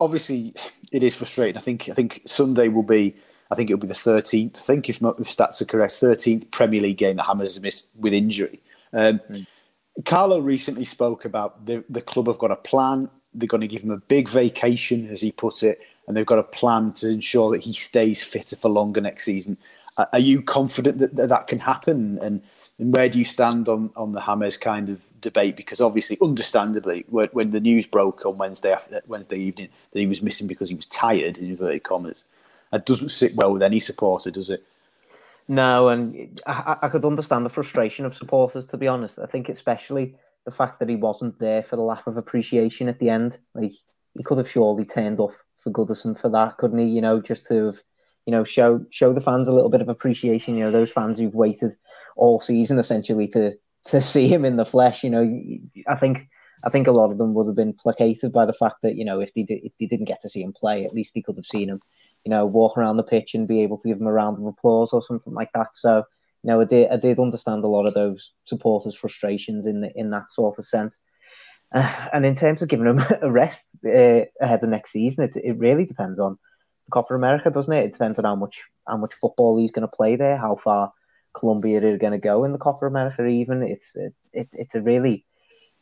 [0.00, 0.54] obviously
[0.92, 1.56] it is frustrating.
[1.56, 3.16] I think I think Sunday will be.
[3.50, 4.58] I think it'll be the thirteenth.
[4.58, 7.88] I think if, if stats are correct, thirteenth Premier League game that James has missed
[7.96, 8.60] with injury.
[8.92, 9.46] Um, mm.
[10.04, 13.08] Carlo recently spoke about the the club have got a plan.
[13.34, 16.38] They're going to give him a big vacation, as he put it, and they've got
[16.38, 19.58] a plan to ensure that he stays fitter for longer next season.
[20.12, 22.18] Are you confident that that, that can happen?
[22.22, 22.42] And
[22.78, 25.56] and where do you stand on, on the James kind of debate?
[25.56, 30.22] Because obviously, understandably, when, the news broke on Wednesday after, Wednesday evening that he was
[30.22, 32.22] missing because he was tired, in inverted commas,
[32.70, 34.64] that doesn't sit well with any supporter, does it?
[35.48, 38.66] No, and I, I could understand the frustration of supporters.
[38.68, 40.14] To be honest, I think especially
[40.44, 43.38] the fact that he wasn't there for the lack of appreciation at the end.
[43.54, 43.72] Like
[44.14, 46.86] he could have surely turned up for Goodison for that, couldn't he?
[46.86, 47.82] You know, just to have
[48.28, 50.54] you know, show show the fans a little bit of appreciation.
[50.54, 51.72] You know, those fans who've waited
[52.14, 53.54] all season essentially to
[53.86, 55.02] to see him in the flesh.
[55.02, 55.40] You know,
[55.86, 56.28] I think
[56.62, 59.04] I think a lot of them would have been placated by the fact that you
[59.06, 61.22] know if they did, if they didn't get to see him play, at least they
[61.22, 61.80] could have seen him,
[62.26, 64.44] you know, walk around the pitch and be able to give him a round of
[64.44, 65.68] applause or something like that.
[65.72, 66.04] So,
[66.42, 69.90] you know, I did I did understand a lot of those supporters' frustrations in the,
[69.96, 71.00] in that sort of sense.
[71.74, 75.36] Uh, and in terms of giving him a rest uh, ahead of next season, it
[75.42, 76.36] it really depends on
[76.90, 77.84] Copa America, doesn't it?
[77.84, 80.92] It depends on how much how much football he's going to play there, how far
[81.34, 83.26] Colombia are going to go in the Copa America.
[83.26, 85.24] Even it's it, it, it's a really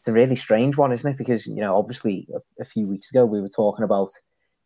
[0.01, 1.19] it's a really strange one, isn't it?
[1.19, 4.11] Because you know, obviously, a, a few weeks ago we were talking about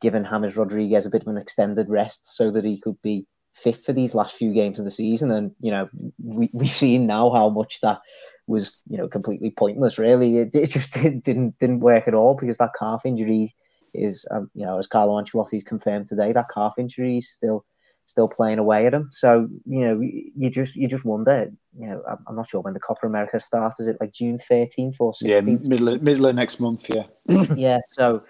[0.01, 3.77] giving James Rodriguez a bit of an extended rest so that he could be fit
[3.77, 5.31] for these last few games of the season.
[5.31, 5.89] And you know,
[6.23, 8.01] we we've seen now how much that
[8.47, 9.99] was you know completely pointless.
[9.99, 13.55] Really, it, it just didn't, didn't didn't work at all because that calf injury
[13.95, 17.65] is um, you know as Carlo Ancelotti's confirmed today that calf injury is still
[18.11, 19.09] still playing away at him.
[19.13, 21.51] So you know you just you just wonder.
[21.79, 23.81] You know I'm, not sure when the Copa America starts.
[23.81, 25.17] Is it like June 13th or 16th?
[25.23, 26.91] Yeah, middle of, middle of next month.
[26.91, 27.05] Yeah.
[27.55, 27.79] yeah.
[27.93, 28.23] So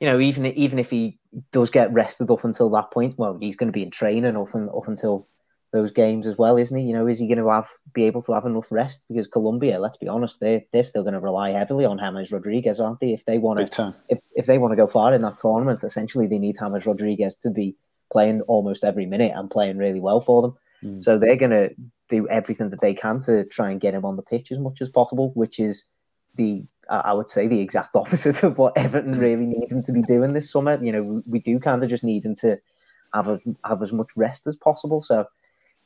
[0.00, 1.18] you know even even if he
[1.52, 4.54] does get rested up until that point, well he's going to be in training up
[4.54, 5.28] and up until
[5.72, 6.84] those games as well, isn't he?
[6.84, 9.04] You know, is he going to have be able to have enough rest?
[9.08, 12.80] Because Colombia, let's be honest, they they're still going to rely heavily on James Rodriguez,
[12.80, 13.12] aren't they?
[13.12, 16.26] If they want to, if, if they want to go far in that tournament, essentially
[16.26, 17.76] they need James Rodriguez to be
[18.10, 20.54] playing almost every minute and playing really well for them.
[20.82, 21.04] Mm.
[21.04, 21.74] So they're going to
[22.08, 24.80] do everything that they can to try and get him on the pitch as much
[24.80, 25.86] as possible, which is
[26.36, 30.02] the I would say the exact opposite of what Everton really need him to be
[30.02, 30.82] doing this summer.
[30.82, 32.58] You know, we do kind of just need him to
[33.12, 35.02] have a, have as much rest as possible.
[35.02, 35.26] So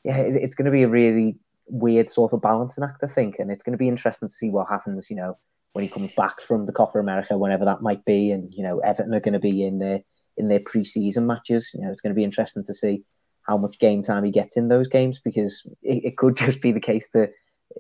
[0.04, 1.36] yeah, it, it's going to be a really
[1.66, 4.50] weird sort of balancing act, I think, and it's going to be interesting to see
[4.50, 5.10] what happens.
[5.10, 5.38] You know,
[5.72, 8.78] when he comes back from the Copa America, whenever that might be, and you know,
[8.80, 10.00] Everton are going to be in their
[10.36, 11.70] in their pre-season matches.
[11.74, 13.04] You know, it's going to be interesting to see
[13.42, 16.72] how much game time he gets in those games because it, it could just be
[16.72, 17.32] the case that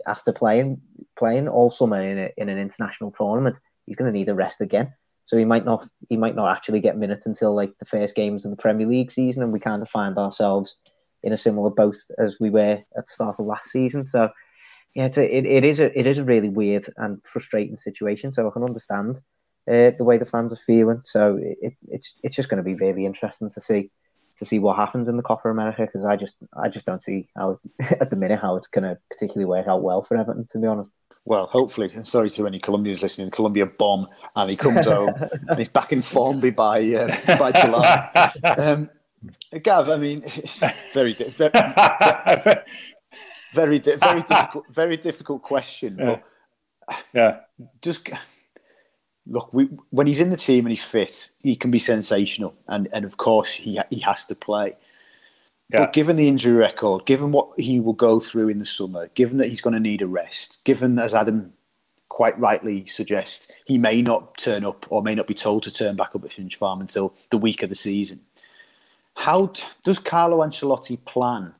[0.06, 0.80] after playing
[1.18, 4.60] playing all summer in, a, in an international tournament, he's going to need a rest
[4.60, 4.92] again.
[5.24, 8.44] So he might not he might not actually get minutes until like the first games
[8.44, 10.76] of the Premier League season, and we kind of find ourselves
[11.22, 14.04] in a similar boat as we were at the start of last season.
[14.04, 14.30] So
[14.94, 18.32] yeah, it's a, it, it is a it is a really weird and frustrating situation.
[18.32, 19.20] So I can understand
[19.68, 21.00] uh, the way the fans are feeling.
[21.04, 23.90] So it, it's it's just going to be really interesting to see
[24.38, 27.28] to see what happens in the Copa America because I just I just don't see
[27.36, 27.60] how
[28.00, 30.66] at the minute how it's going to particularly work out well for Everton to be
[30.66, 30.92] honest.
[31.26, 33.30] Well, hopefully, sorry to any Colombians listening.
[33.30, 35.12] Colombia bomb, and he comes home
[35.48, 38.32] and he's back in form by uh, by July.
[38.58, 38.90] Um,
[39.62, 40.22] Gav, I mean,
[40.94, 41.50] very, very,
[43.52, 45.96] very, very, difficult, very difficult question.
[45.98, 46.20] Yeah.
[47.12, 47.40] yeah.
[47.82, 48.08] Just
[49.26, 52.88] look, we, when he's in the team and he's fit, he can be sensational, and
[52.92, 54.76] and of course he he has to play.
[55.70, 55.80] Yeah.
[55.80, 59.36] But given the injury record, given what he will go through in the summer, given
[59.38, 61.52] that he's going to need a rest, given as Adam
[62.08, 65.94] quite rightly suggests, he may not turn up or may not be told to turn
[65.94, 68.20] back up at Finch Farm until the week of the season.
[69.20, 69.52] How
[69.84, 71.52] does Carlo Ancelotti plan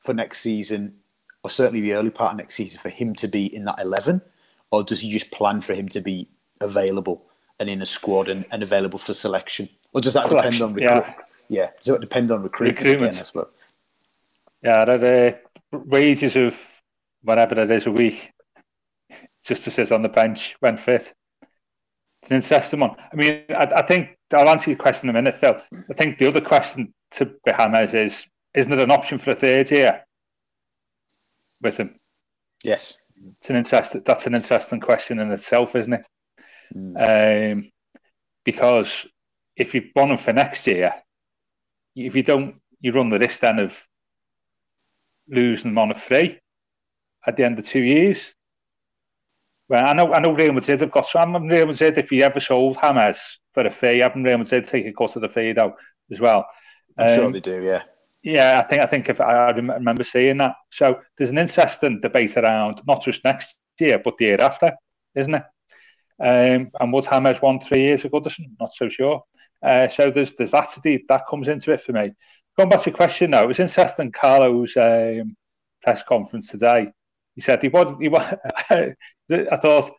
[0.00, 0.96] for next season,
[1.42, 4.20] or certainly the early part of next season, for him to be in that 11?
[4.70, 6.28] Or does he just plan for him to be
[6.60, 7.24] available
[7.58, 9.70] and in a squad and, and available for selection?
[9.94, 11.16] Or does that selection, depend on recruitment?
[11.48, 11.62] Yeah.
[11.62, 11.70] yeah.
[11.82, 12.78] Does it depend on recruitment?
[12.78, 13.12] recruitment.
[13.12, 13.48] Again, I suppose?
[14.62, 15.38] Yeah, the
[15.72, 16.54] uh, wages of
[17.22, 18.32] whatever it is a week
[19.44, 21.14] just to sit on the bench when fit.
[22.20, 22.96] It's an interesting one.
[23.10, 25.58] I mean, I, I think I'll answer your question in a minute, Phil.
[25.90, 29.70] I think the other question to Behames is isn't it an option for a third
[29.70, 30.04] year
[31.60, 31.98] with him?
[32.64, 32.96] Yes.
[33.40, 36.04] It's an interesting that's an interesting question in itself, isn't it?
[36.74, 37.52] Mm.
[37.52, 37.70] Um,
[38.44, 39.06] because
[39.56, 40.92] if you've won him for next year,
[41.96, 43.72] if you don't you run the risk then of
[45.28, 46.38] losing him on a free
[47.26, 48.34] at the end of two years.
[49.68, 52.40] Well, I know I know Real Madrid have got some Real Madrid if you ever
[52.40, 55.74] sold James for a fee, having Real Madrid take a cut of the fee though
[56.10, 56.46] as well.
[56.98, 57.82] I'm um, sure they do, yeah.
[58.22, 60.56] Yeah, I think I think if I remember seeing that.
[60.70, 64.72] So there's an interesting debate around not just next year but the year after,
[65.14, 65.44] isn't it?
[66.20, 68.46] Um, and would James won three years Goodison?
[68.58, 69.22] Not not so sure.
[69.62, 70.76] Uh, so there's there's that
[71.08, 72.12] that comes into it for me.
[72.56, 74.10] Going back to your question though, it was interesting.
[74.10, 75.36] Carlo's um,
[75.82, 76.88] press conference today.
[77.36, 78.34] He said he was he was.
[79.30, 79.92] I thought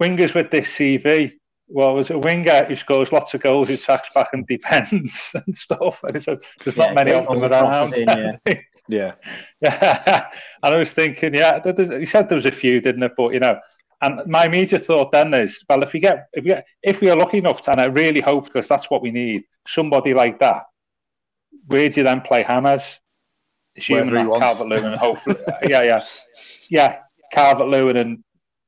[0.00, 1.32] wingers with this CV
[1.70, 5.12] well, it was a winger who scores lots of goals, who tracks back and defends
[5.34, 6.00] and stuff.
[6.02, 7.94] And said, there's not yeah, many of them around.
[7.94, 8.36] In, yeah.
[8.88, 9.14] yeah.
[9.62, 10.26] yeah.
[10.62, 11.60] and I was thinking, yeah,
[11.98, 13.12] he said there was a few, didn't it?
[13.16, 13.58] But you know,
[14.02, 17.10] and my immediate thought then is, well, if we get, if we get, if we
[17.10, 20.38] are lucky enough, to, and I really hope because that's what we need, somebody like
[20.40, 20.64] that.
[21.66, 22.82] Where do you then play James?
[23.76, 25.36] Assuming that Calvert Lewin, hopefully,
[25.68, 26.04] yeah, yeah,
[26.68, 26.98] yeah,
[27.32, 28.24] Calvert Lewin and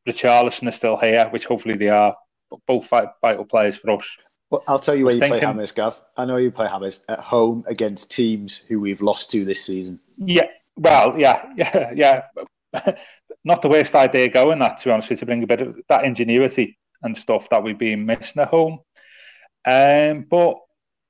[0.09, 2.15] Richarlison are still here, which hopefully they are
[2.67, 4.05] both vital players for us.
[4.51, 6.01] Well, I'll tell you where you thinking, play James, Gav.
[6.17, 9.99] I know you play James at home against teams who we've lost to this season.
[10.19, 12.23] Yeah, well, yeah, yeah, yeah.
[13.45, 15.63] Not the worst idea going that, to be honest with you, to bring a bit
[15.63, 18.81] of that ingenuity and stuff that we've been missing at home.
[19.65, 20.57] Um, but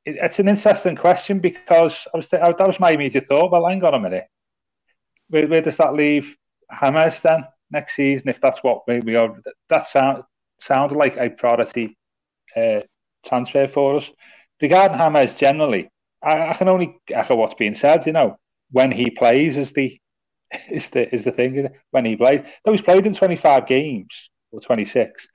[0.05, 3.51] it, it's an interesting question because I was th- that was my immediate thought.
[3.51, 4.29] Well, hang on a minute.
[5.29, 6.37] Where, where does that leave
[6.71, 8.29] James then next season?
[8.29, 9.37] If that's what we, we are,
[9.69, 10.25] that sounds
[10.63, 11.97] sounded like a priority
[12.57, 12.81] uh,
[13.27, 14.11] transfer for us.
[14.61, 15.91] Regarding James generally,
[16.23, 18.07] I, I, can only echo what's being said.
[18.07, 18.39] You know,
[18.71, 19.99] when he plays as the
[20.71, 24.61] is the is the thing when he plays, Though he's played in 25 games or
[24.61, 25.27] 26,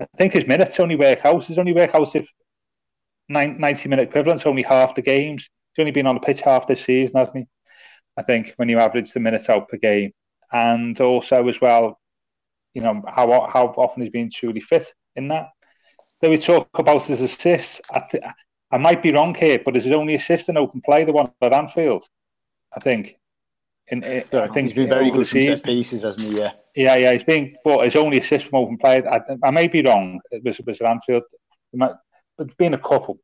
[0.00, 1.44] I think his minutes only work out.
[1.44, 2.26] His only work out if
[3.28, 5.48] 90 minute equivalent's only half the games.
[5.72, 7.44] He's only been on the pitch half this season, hasn't he?
[8.16, 10.12] I think when you average the minutes out per game,
[10.52, 11.98] and also as well,
[12.74, 15.48] you know how how often he's been truly fit in that.
[16.20, 18.24] Then we talk about his assists, I, th-
[18.70, 21.30] I might be wrong here, but is his only assist an open play the one
[21.42, 22.04] at Anfield?
[22.74, 23.16] I think.
[23.88, 26.38] In, in, I think he's been very good from set pieces, hasn't he?
[26.38, 26.52] Yeah.
[26.74, 27.12] Yeah, yeah.
[27.12, 29.02] He's been, but his only assist from open play.
[29.04, 30.20] I, I may be wrong.
[30.30, 31.24] It was it was at Anfield,
[31.74, 31.98] but
[32.38, 33.18] it's been a couple.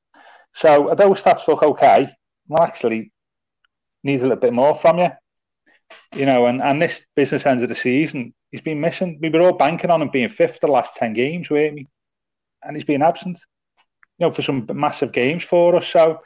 [0.55, 2.11] So those stats look okay.
[2.49, 3.13] Well, actually,
[4.05, 5.09] needs a little bit more from you.
[6.15, 9.19] You know, and, and this business end of the season, he's been missing.
[9.21, 11.89] We were all banking on him being fifth the last 10 games, weren't we?
[12.63, 13.41] And he's been absent,
[14.19, 15.87] you know, for some massive games for us.
[15.87, 16.21] So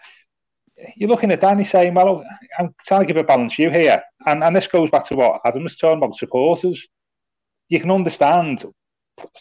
[0.97, 2.25] you're looking at Danny saying, well,
[2.59, 4.03] I'm trying to give a balanced view here.
[4.27, 6.87] And, and this goes back to what Adam was talking about supporters.
[7.69, 8.65] You can understand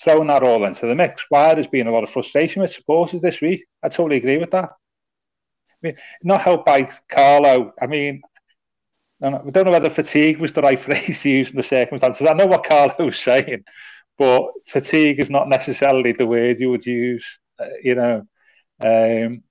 [0.03, 1.23] throwing that all into the mix.
[1.29, 3.65] Why there's been a lot of frustration with supporters this week.
[3.81, 4.69] I totally agree with that.
[4.69, 7.73] I mean, not helped by Carlo.
[7.81, 8.21] I mean,
[9.31, 12.27] don't know whether fatigue was the right phrase to use in the circumstances.
[12.27, 13.63] I know what Carlo was saying,
[14.17, 17.25] but fatigue is not necessarily the word you would use.
[17.59, 18.23] Uh, you know,
[18.83, 19.43] um,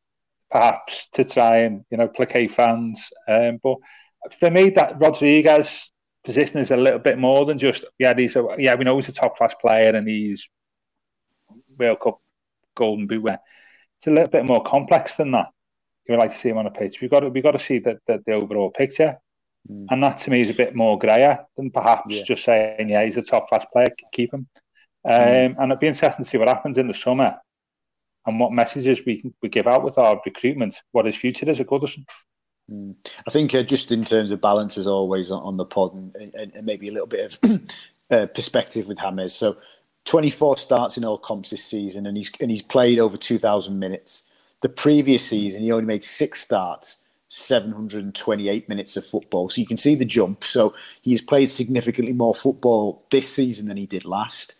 [0.50, 3.00] perhaps to try and you know placate fans.
[3.28, 3.78] Um, but
[4.38, 5.90] for me, that Rodriguez
[6.24, 8.14] position is a little bit more than just yeah.
[8.16, 10.46] He's a, yeah, we know he's a top class player and he's
[11.78, 12.20] World Cup
[12.74, 13.24] Golden Boot.
[13.98, 15.48] It's a little bit more complex than that.
[16.06, 17.00] You would like to see him on a pitch.
[17.00, 19.16] We've got to, we've got to see the, the, the overall picture.
[19.70, 19.86] Mm.
[19.90, 22.22] And that to me is a bit more grayer than perhaps yeah.
[22.24, 24.48] just saying, yeah, he's a top class player, keep him.
[25.04, 25.56] Um, mm.
[25.58, 27.36] And it'd be interesting to see what happens in the summer
[28.26, 31.60] and what messages we can, we give out with our recruitment, what his future is
[31.60, 32.04] at Goodison.
[32.70, 32.94] Mm.
[33.26, 36.14] I think uh, just in terms of balance, as always on, on the pod, and,
[36.34, 37.60] and, and, maybe a little bit of
[38.10, 39.34] uh, perspective with James.
[39.34, 39.56] So,
[40.04, 44.28] 24 starts in all comps this season, and he's and he's played over 2,000 minutes.
[44.60, 46.98] The previous season, he only made six starts
[47.34, 49.48] 728 minutes of football.
[49.48, 50.44] So you can see the jump.
[50.44, 54.54] So he's played significantly more football this season than he did last.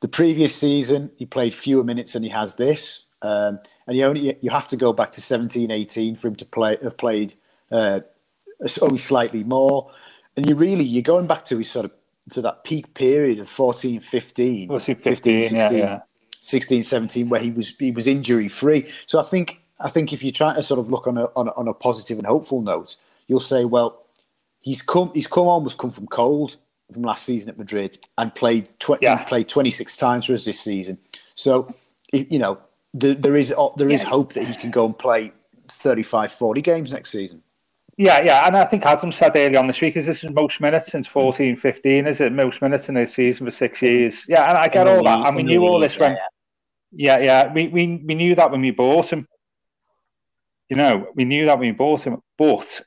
[0.00, 3.04] The previous season, he played fewer minutes than he has this.
[3.22, 6.44] Um, and you only you have to go back to 17, 18 for him to
[6.44, 7.34] play have played
[7.70, 8.00] uh,
[8.82, 9.92] only slightly more.
[10.36, 11.92] And you really you're going back to his sort of
[12.30, 16.00] to that peak period of 14, 15, 15, 15 16, yeah, yeah.
[16.40, 18.90] 16, 17, where he was he was injury free.
[19.06, 21.48] So I think I think if you try to sort of look on a, on
[21.48, 24.06] a, on a positive and hopeful note, you'll say, well,
[24.60, 26.56] he's come he's come almost come from cold
[26.92, 29.22] from last season at Madrid and played tw- yeah.
[29.24, 30.98] played 26 times for us this season.
[31.34, 31.72] So
[32.12, 32.58] you know
[32.94, 34.08] the, there is there is yeah.
[34.08, 35.32] hope that he can go and play
[35.68, 37.42] 35, 40 games next season.
[37.98, 40.60] Yeah, yeah, and I think Adam said earlier on this week, is this is most
[40.60, 42.06] minutes since 14, 15?
[42.06, 44.14] Is it most minutes in a season for six years?
[44.28, 46.18] Yeah, and I get all that, and we knew all this when.
[46.92, 49.26] Yeah, yeah, we, we we knew that when we bought him
[50.68, 52.82] you know, we knew that when we bought him, but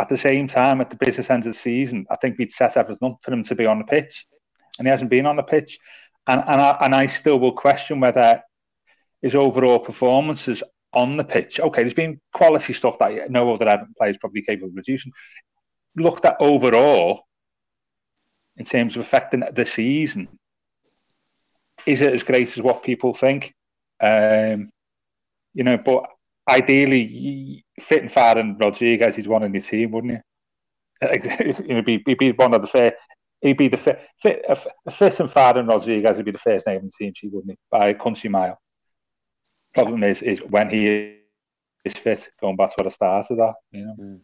[0.00, 2.76] at the same time, at the business end of the season, I think we'd set
[2.76, 4.26] everything up for him to be on the pitch,
[4.78, 5.78] and he hasn't been on the pitch.
[6.26, 8.42] And and I, and I still will question whether
[9.22, 11.60] his overall performances on the pitch.
[11.60, 15.12] Okay, there's been quality stuff that no other Everton player is probably capable of producing.
[15.96, 17.22] Looked at overall,
[18.56, 20.28] in terms of affecting the season,
[21.86, 23.54] is it as great as what people think?
[24.00, 24.70] Um,
[25.52, 26.06] you know, but
[26.50, 30.20] ideally, fit and fat and Rodriguez, he's one in the team, wouldn't he?
[32.06, 32.94] he'd be, one of the fair.
[33.40, 36.66] He'd be the fit, fit a, fit and fat and Rodriguez would be the first
[36.66, 37.58] name in the team wouldn't he?
[37.70, 38.58] By a country mile.
[39.74, 41.16] Problem is, is when he
[41.84, 43.94] is fit, going back to what I started that, you know.
[43.98, 44.20] Mm.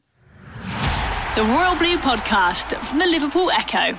[1.37, 3.99] The Royal Blue Podcast from the Liverpool Echo.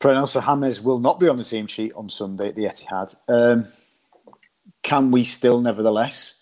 [0.00, 3.16] Preno so James will not be on the team sheet on Sunday at the Etihad.
[3.28, 3.66] Um,
[4.82, 6.34] can we still, nevertheless,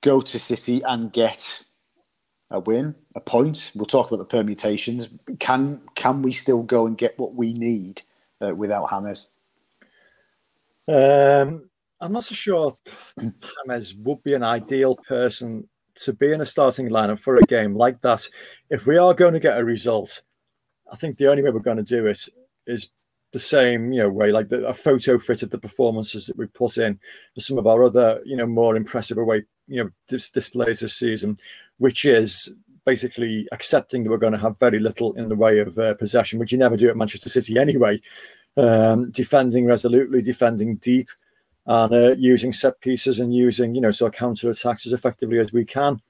[0.00, 1.62] go to City and get
[2.50, 3.70] a win, a point?
[3.74, 5.08] We'll talk about the permutations.
[5.38, 8.02] Can can we still go and get what we need
[8.40, 9.26] uh, without James?
[10.88, 11.70] Um,
[12.00, 12.76] I'm not so sure
[13.66, 17.74] James would be an ideal person to be in a starting lineup for a game
[17.74, 18.26] like that,
[18.70, 20.22] if we are going to get a result,
[20.94, 22.28] I think the only way we're going to do it
[22.68, 22.90] is
[23.32, 26.46] the same, you know, way like the, a photo fit of the performances that we
[26.46, 27.00] put in
[27.34, 30.94] for some of our other, you know, more impressive away, you know, dis- displays this
[30.94, 31.36] season,
[31.78, 32.54] which is
[32.86, 36.38] basically accepting that we're going to have very little in the way of uh, possession,
[36.38, 38.00] which you never do at Manchester City anyway.
[38.56, 41.08] Um, defending resolutely, defending deep,
[41.66, 45.40] and uh, using set pieces and using, you know, sort of counter attacks as effectively
[45.40, 46.00] as we can.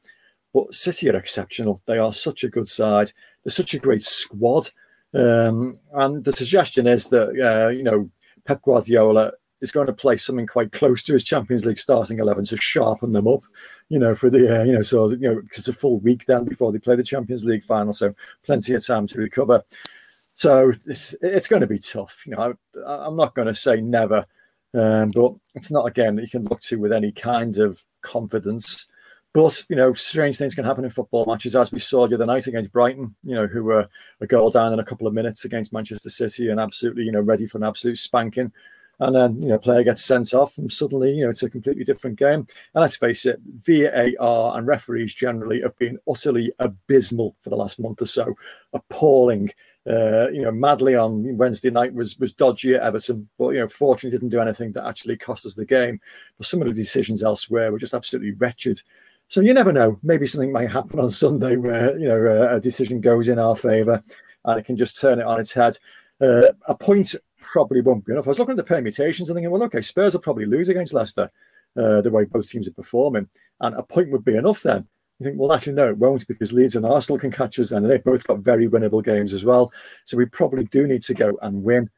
[0.55, 1.83] But City are exceptional.
[1.85, 3.11] They are such a good side.
[3.43, 4.71] They're such a great squad.
[5.13, 8.09] Um, and the suggestion is that, uh, you know,
[8.47, 12.45] Pep Guardiola is going to play something quite close to his Champions League starting 11
[12.47, 13.43] to sharpen them up,
[13.89, 16.45] you know, for the, uh, you know, so, you know, it's a full week then
[16.45, 17.93] before they play the Champions League final.
[17.93, 19.63] So plenty of time to recover.
[20.35, 22.25] So it's going to be tough.
[22.27, 22.55] You know,
[22.87, 24.27] I, I'm not going to say never,
[24.75, 27.85] um, but it's not a game that you can look to with any kind of
[28.03, 28.87] confidence.
[29.35, 32.25] But you know, strange things can happen in football matches, as we saw the other
[32.25, 33.17] night against Brighton.
[33.25, 33.89] You know, who were
[34.21, 37.21] a goal down in a couple of minutes against Manchester City and absolutely, you know,
[37.21, 38.53] ready for an absolute spanking.
[39.01, 41.83] And then you know, player gets sent off, and suddenly you know it's a completely
[41.83, 42.47] different game.
[42.75, 47.81] And let's face it, VAR and referees generally have been utterly abysmal for the last
[47.81, 48.37] month or so,
[48.73, 49.51] appalling.
[49.85, 53.67] Uh, you know, Madley on Wednesday night was was dodgy at Everton, but you know,
[53.67, 56.01] fortunately didn't do anything that actually cost us the game.
[56.39, 58.81] But some of the decisions elsewhere were just absolutely wretched.
[59.29, 59.99] So you never know.
[60.03, 63.57] Maybe something might happen on Sunday where you know a, a decision goes in our
[63.57, 64.03] favour,
[64.45, 65.77] and it can just turn it on its head.
[66.21, 68.27] Uh, a point probably won't be enough.
[68.27, 70.95] I was looking at the permutations and thinking, well, okay, Spurs will probably lose against
[70.95, 71.31] Leicester
[71.77, 73.29] uh, the way both teams are performing,
[73.61, 74.87] and a point would be enough then.
[75.19, 77.89] You think, well, actually, no, it won't because Leeds and Arsenal can catch us, and
[77.89, 79.73] they've both got very winnable games as well.
[80.05, 81.91] So we probably do need to go and win.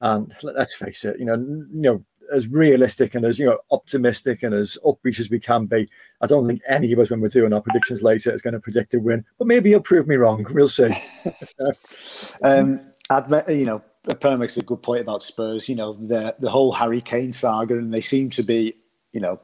[0.00, 4.42] And let's face it, you know, you know, as realistic and as you know optimistic
[4.42, 5.88] and as upbeat as we can be.
[6.20, 8.60] I don't think any of us, when we're doing our predictions later, is going to
[8.60, 9.24] predict a win.
[9.38, 10.46] But maybe he'll prove me wrong.
[10.50, 10.96] We'll see.
[12.42, 12.80] um,
[13.10, 13.82] I'd, you know,
[14.20, 15.68] Penn makes a good point about Spurs.
[15.68, 18.74] You know, the the whole Harry Kane saga, and they seem to be,
[19.12, 19.40] you know,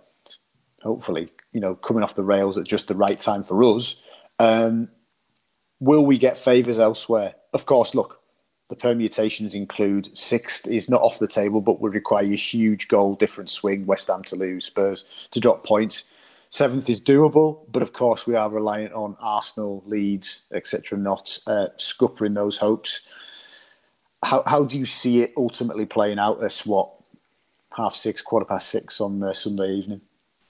[0.82, 4.02] hopefully, you know, coming off the rails at just the right time for us.
[4.38, 4.88] Um,
[5.80, 7.34] will we get favours elsewhere?
[7.52, 7.94] Of course.
[7.94, 8.17] Look,
[8.68, 13.14] the permutations include sixth is not off the table, but would require a huge goal
[13.14, 13.86] difference swing.
[13.86, 16.10] West Ham to lose, Spurs to drop points.
[16.50, 21.68] Seventh is doable, but of course we are reliant on Arsenal, Leeds, etc., not uh,
[21.76, 23.02] scuppering those hopes.
[24.22, 26.42] How how do you see it ultimately playing out?
[26.42, 26.90] As what
[27.76, 30.00] half six, quarter past six on uh, Sunday evening?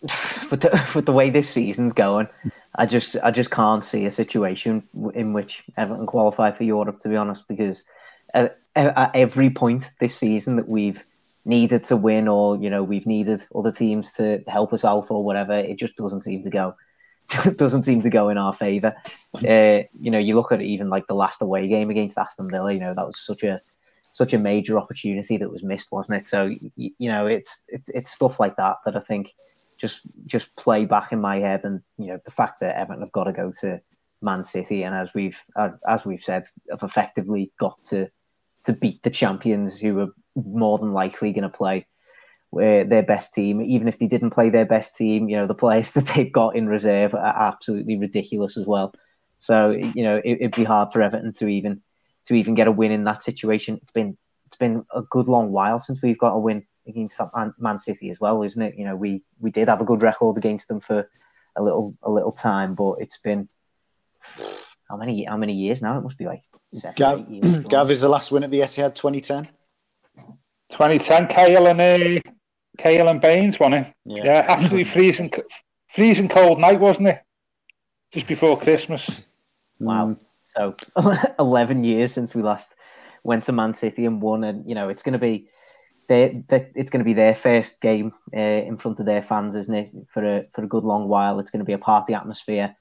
[0.50, 2.28] With the, with the way this season's going,
[2.76, 7.00] I just I just can't see a situation in which Everton qualify for Europe.
[7.00, 7.82] To be honest, because
[8.34, 11.04] at, at every point this season that we've
[11.44, 15.24] needed to win or you know we've needed other teams to help us out or
[15.24, 16.74] whatever it just doesn't seem to go
[17.56, 18.94] doesn't seem to go in our favor.
[19.34, 22.72] Uh, you know you look at even like the last away game against aston villa
[22.72, 23.60] you know that was such a
[24.12, 26.28] such a major opportunity that was missed wasn't it?
[26.28, 29.34] So you, you know it's, it's it's stuff like that that i think
[29.78, 33.12] just just play back in my head and you know the fact that everton have
[33.12, 33.80] got to go to
[34.20, 35.40] man city and as we've
[35.86, 38.10] as we've said have effectively got to
[38.64, 41.86] to beat the champions who are more than likely going to play
[42.54, 43.60] uh, their best team.
[43.60, 46.56] Even if they didn't play their best team, you know, the players that they've got
[46.56, 48.92] in reserve are absolutely ridiculous as well.
[49.38, 51.80] So, you know, it, would be hard for Everton to even
[52.26, 53.78] to even get a win in that situation.
[53.82, 57.20] It's been it's been a good long while since we've got a win against
[57.58, 58.74] Man City as well, isn't it?
[58.76, 61.08] You know, we we did have a good record against them for
[61.56, 63.48] a little a little time, but it's been
[64.88, 65.98] how many how many years now?
[65.98, 67.64] It must be like seven, Gav, years.
[67.64, 69.48] Gav is the last win at the Etihad 2010.
[70.70, 72.20] 2010, Cahill and uh,
[72.78, 73.92] Cahill and Baines won it.
[74.04, 75.32] Yeah, yeah absolutely freezing,
[75.88, 77.22] freezing cold night, wasn't it?
[78.12, 79.08] Just before Christmas.
[79.78, 80.16] Wow.
[80.44, 80.74] So
[81.38, 82.74] 11 years since we last
[83.24, 85.48] went to Man City and won, and you know it's going to be
[86.08, 89.74] their, it's going to be their first game uh, in front of their fans, isn't
[89.74, 89.90] it?
[90.08, 92.74] For a for a good long while, it's going to be a party atmosphere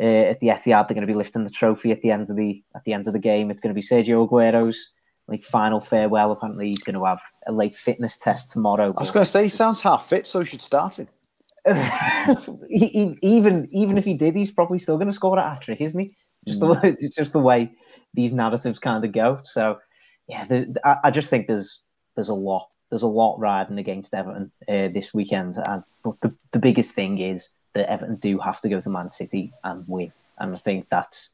[0.00, 0.88] uh, at the Etihad.
[0.88, 3.06] They're going to be lifting the trophy at the end of the at the end
[3.06, 3.50] of the game.
[3.50, 4.90] It's going to be Sergio Aguero's
[5.26, 6.32] like final farewell.
[6.32, 8.94] Apparently, he's going to have a late fitness test tomorrow.
[8.96, 11.08] I was going to say he sounds half fit, so he should start him.
[12.70, 16.00] even even if he did, he's probably still going to score a hat trick, isn't
[16.00, 16.16] he?
[16.46, 16.60] Just mm.
[16.60, 17.72] the way, it's just the way
[18.14, 19.40] these narratives kind of go.
[19.44, 19.78] So
[20.26, 20.46] yeah,
[20.84, 21.82] I, I, just think there's
[22.14, 26.34] there's a lot there's a lot riding against Everton uh, this weekend, and but the
[26.52, 30.12] the biggest thing is that Everton do have to go to Man City and win.
[30.38, 31.30] And I think that's,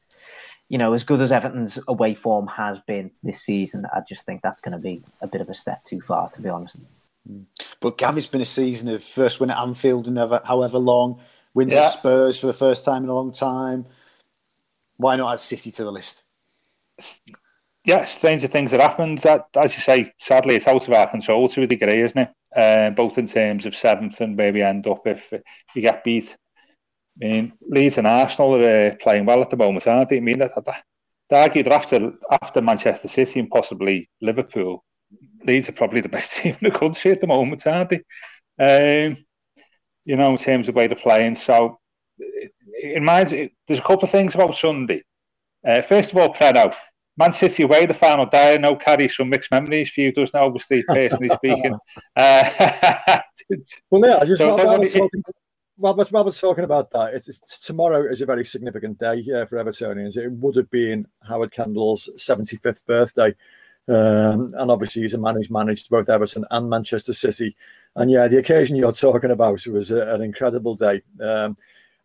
[0.69, 4.41] you know, as good as Everton's away form has been this season, I just think
[4.41, 6.77] that's going to be a bit of a step too far, to be honest.
[7.27, 7.43] Hmm.
[7.79, 11.19] But Gav, it's been a season of first win at Anfield in ever, however long,
[11.53, 11.81] Wins Yeah.
[11.81, 13.85] at Spurs for the first time in a long time.
[14.97, 16.21] Why not add City to the list?
[17.85, 19.19] yeah, stranger things that happened.
[19.19, 22.29] That, as you say, sadly, it's out of our control to a degree, isn't it?
[22.55, 25.33] Uh, both in terms of seventh and where we end up if
[25.73, 26.37] you get beat.
[27.21, 30.17] I mean, Leeds and Arsenal are uh, playing well at the moment, aren't they?
[30.17, 34.85] I mean, they argue that after after Manchester City and possibly Liverpool,
[35.43, 38.01] Leeds are probably the best team in the country at the moment, aren't they?
[38.57, 39.17] Um,
[40.05, 41.35] you know, in terms of way they're playing.
[41.35, 41.79] So,
[42.17, 42.51] it
[42.95, 45.03] reminds there's a couple of things about Sunday.
[45.65, 46.73] Uh, first of all, Preno,
[47.17, 50.35] Man City away the final day, I know carries some mixed memories for you, doesn't
[50.35, 50.43] it?
[50.43, 51.75] Obviously, personally speaking.
[52.15, 53.19] Uh,
[53.91, 55.23] Well, yeah, I just So Rob, don't Robert's, let me- talking,
[55.77, 57.13] Robert, Robert's talking about that.
[57.13, 60.17] It's, it's, tomorrow is a very significant day uh, for Evertonians.
[60.17, 63.35] It would have been Howard Kendall's 75th birthday.
[63.87, 67.55] Um, and obviously, he's a man who's managed both Everton and Manchester City.
[67.95, 71.01] And yeah, the occasion you're talking about was a, an incredible day.
[71.21, 71.55] Um,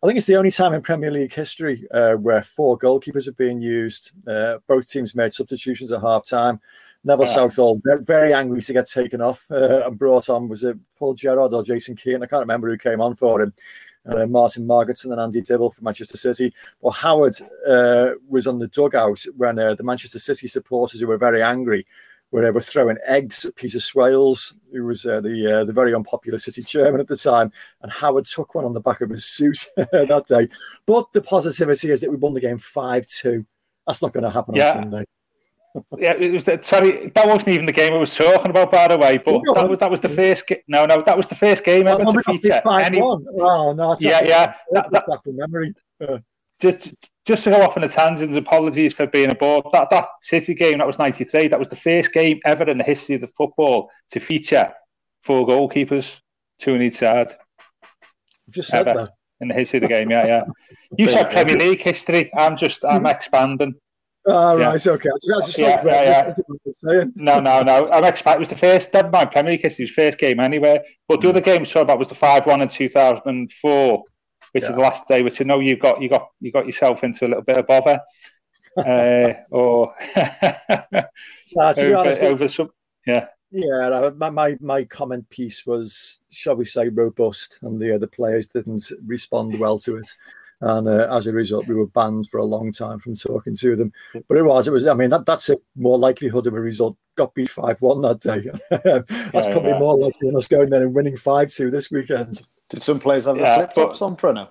[0.03, 3.37] I think it's the only time in Premier League history uh, where four goalkeepers have
[3.37, 4.11] been used.
[4.27, 6.59] Uh, both teams made substitutions at half time.
[7.03, 7.33] Neville Yeah.
[7.33, 10.47] Southall, very angry to get taken off uh, and brought on.
[10.47, 12.23] Was it Paul Gerrard or Jason Kearton?
[12.23, 13.53] I can't remember who came on for him.
[14.05, 16.51] Uh, Martin Margetson and Andy Dibble for Manchester City.
[16.79, 17.35] Well, Howard
[17.67, 21.85] uh, was on the dugout when uh, the Manchester City supporters who were very angry
[22.31, 25.93] were, uh, were throwing eggs at Peter Swales, who was uh, the uh, the very
[25.93, 27.51] unpopular City chairman at the time.
[27.81, 30.47] And Howard took one on the back of his suit that day.
[30.85, 33.45] But the positivity is that we won the game 5 2.
[33.87, 34.69] That's not going to happen Yeah.
[34.69, 35.05] on Sunday.
[35.97, 36.43] yeah, it was.
[36.43, 39.17] The, sorry, that wasn't even the game I was talking about, by the way.
[39.17, 40.45] But Go that was that was the first.
[40.47, 42.61] Ga- no, no, that was the first game ever Oh, to we got beat feature.
[42.63, 43.25] 5 any- 1.
[43.39, 45.73] Oh, no, Yeah, yeah, that- that's back from memory
[46.61, 46.93] just,
[47.25, 49.65] just to go off on a tangent, apologies for being aboard.
[49.73, 52.83] That that City game, that was 93, that was the first game ever in the
[52.83, 54.71] history of the football to feature
[55.23, 56.07] four goalkeepers,
[56.59, 57.35] two in each side.
[58.47, 59.09] I've just said that.
[59.39, 60.43] In the history of the game, yeah, yeah.
[60.97, 62.31] You said Premier League history.
[62.37, 63.73] I'm just, I'm expanding.
[64.27, 64.69] Oh, yeah.
[64.69, 65.09] right, okay.
[65.27, 66.33] That's yeah, like, yeah,
[66.83, 67.03] yeah.
[67.15, 67.89] No, no, no.
[67.89, 68.37] I'm expanding.
[68.37, 70.79] it was the first, never mind Premier League it was first game anyway.
[71.07, 71.45] But the other mm.
[71.45, 74.03] game I saw about was the 5 1 in 2004
[74.51, 74.69] which yeah.
[74.69, 77.25] is the last day, which I know you got you got you got yourself into
[77.25, 77.99] a little bit of bother,
[78.77, 79.93] uh, or
[81.55, 82.71] over, honest, over some,
[83.05, 83.27] yeah.
[83.53, 88.47] Yeah, my, my, my comment piece was, shall we say, robust, and the other players
[88.47, 90.07] didn't respond well to it
[90.61, 93.75] and uh, as a result, we were banned for a long time from talking to
[93.75, 93.91] them.
[94.27, 94.87] But it was, it was.
[94.87, 96.95] I mean, that that's a more likelihood of a result.
[97.15, 98.49] Got beat five one that day.
[99.33, 99.79] that's Yeah, probably yeah.
[99.79, 102.41] more likely than us going there and winning five two this weekend.
[102.69, 104.47] Did some players have Yeah, the flip flops on Preno?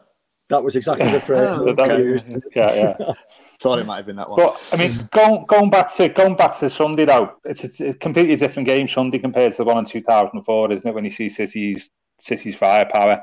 [0.50, 1.46] That was exactly the phrase.
[1.48, 2.02] Oh, that okay.
[2.02, 2.26] used.
[2.56, 3.12] yeah, yeah.
[3.60, 4.40] Thought it might have been that one.
[4.40, 7.94] But I mean, going going back to going back to Sunday though, it's, it's a
[7.94, 10.94] completely different game Sunday compared to the one in two thousand and four, isn't it?
[10.94, 11.88] When you see City's
[12.20, 13.22] City's firepower,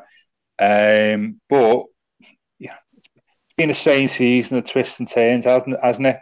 [0.60, 1.88] um, but yeah, it's
[3.58, 5.84] been a strange season of twists and turns, hasn't?
[5.84, 6.20] Hasn't it?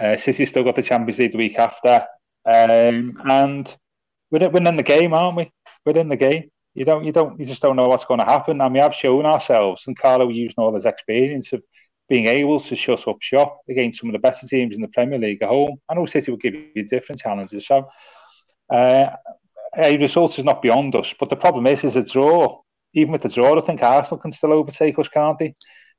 [0.00, 2.06] Uh, City's still got the Champions League the week after,
[2.44, 3.74] um, and
[4.30, 5.50] we're we're in the game, aren't we?
[5.84, 6.50] We're in the game.
[6.74, 8.60] You don't, you don't, you just don't know what's going to happen.
[8.60, 11.62] And we have shown ourselves, and Carlo using all his experience of
[12.08, 15.18] being able to shut up shop against some of the better teams in the Premier
[15.18, 15.76] League at home.
[15.88, 17.66] I know City will give you different challenges.
[17.66, 17.88] So,
[18.70, 19.08] uh,
[19.76, 21.14] a result is not beyond us.
[21.18, 22.60] But the problem is, is a draw.
[22.94, 25.54] Even with the draw, I think Arsenal can still overtake us, can't they?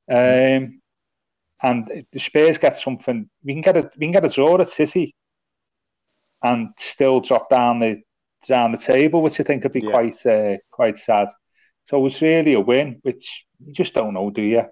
[0.10, 0.82] Um,
[1.62, 4.72] and the Spurs get something, we can get a we can get a draw at
[4.72, 5.16] City,
[6.44, 8.02] and still drop down the
[8.48, 9.92] down the table, which I think would be Yeah.
[9.92, 11.30] quite uh, quite sad.
[11.86, 14.64] So it's really a win, which you just don't know, do you?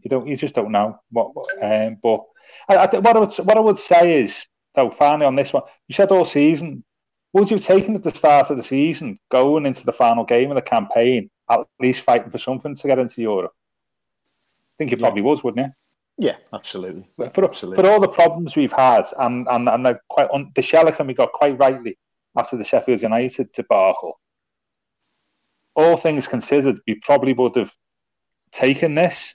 [0.00, 0.26] You don't.
[0.28, 1.34] You just don't know what.
[1.34, 2.20] what, Um, but
[2.68, 5.64] I, I, what I would what I would say is, though, finally on this one,
[5.88, 6.84] you said all season.
[7.34, 10.50] Would you have taken at the start of the season, going into the final game
[10.50, 13.52] of the campaign, at least fighting for something to get into Europe?
[14.78, 14.98] Think Yeah.
[14.98, 15.72] probably would, wouldn't you?
[16.20, 17.08] yeah, absolutely.
[17.16, 17.82] But for, Absolutely.
[17.84, 21.14] for all the problems we've had, and and and they're quite on the Shellacombe we
[21.14, 21.96] got quite rightly
[22.36, 24.18] after the Sheffield United debacle.
[25.76, 27.72] All things considered, we probably would have
[28.52, 29.34] taken this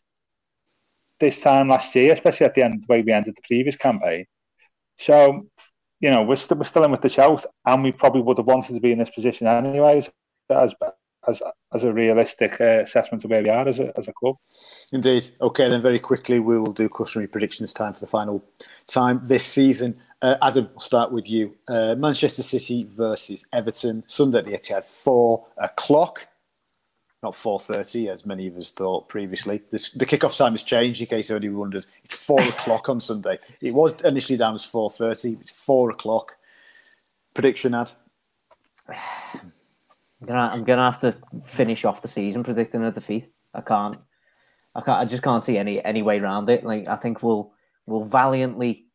[1.20, 4.26] this time last year, especially at the end the way we ended the previous campaign.
[5.00, 5.48] So,
[6.02, 8.48] you know, we're still we're still in with the shout, and we probably would have
[8.48, 10.10] wanted to be in this position anyways,
[10.50, 10.74] as
[11.28, 11.42] as
[11.74, 14.36] as a realistic uh, assessment of where we are as a as a club.
[14.92, 15.30] Indeed.
[15.42, 18.44] Okay, then very quickly we will do customary predictions time for the final
[18.88, 20.00] time this season.
[20.22, 21.54] Uh, Adam, I'll start with you.
[21.68, 26.28] Uh, Manchester City versus Everton, Sunday at the Etihad, four o'clock.
[27.22, 29.62] Not four thirty, as many of us thought previously.
[29.70, 31.02] This, the kickoff time has changed.
[31.02, 33.40] In case anybody wonders, it's four o'clock on Sunday.
[33.62, 35.38] It was initially down as four thirty.
[35.40, 36.36] It's four o'clock.
[37.34, 37.92] Prediction, Ad.
[40.24, 41.16] I'm gonna, I'm gonna have to
[41.46, 43.30] finish off the season predicting a defeat.
[43.54, 43.98] I can't.
[44.74, 44.98] I can't.
[45.00, 46.64] I just can't see any any way around it.
[46.64, 47.52] Like I think we'll
[47.86, 48.86] we'll valiantly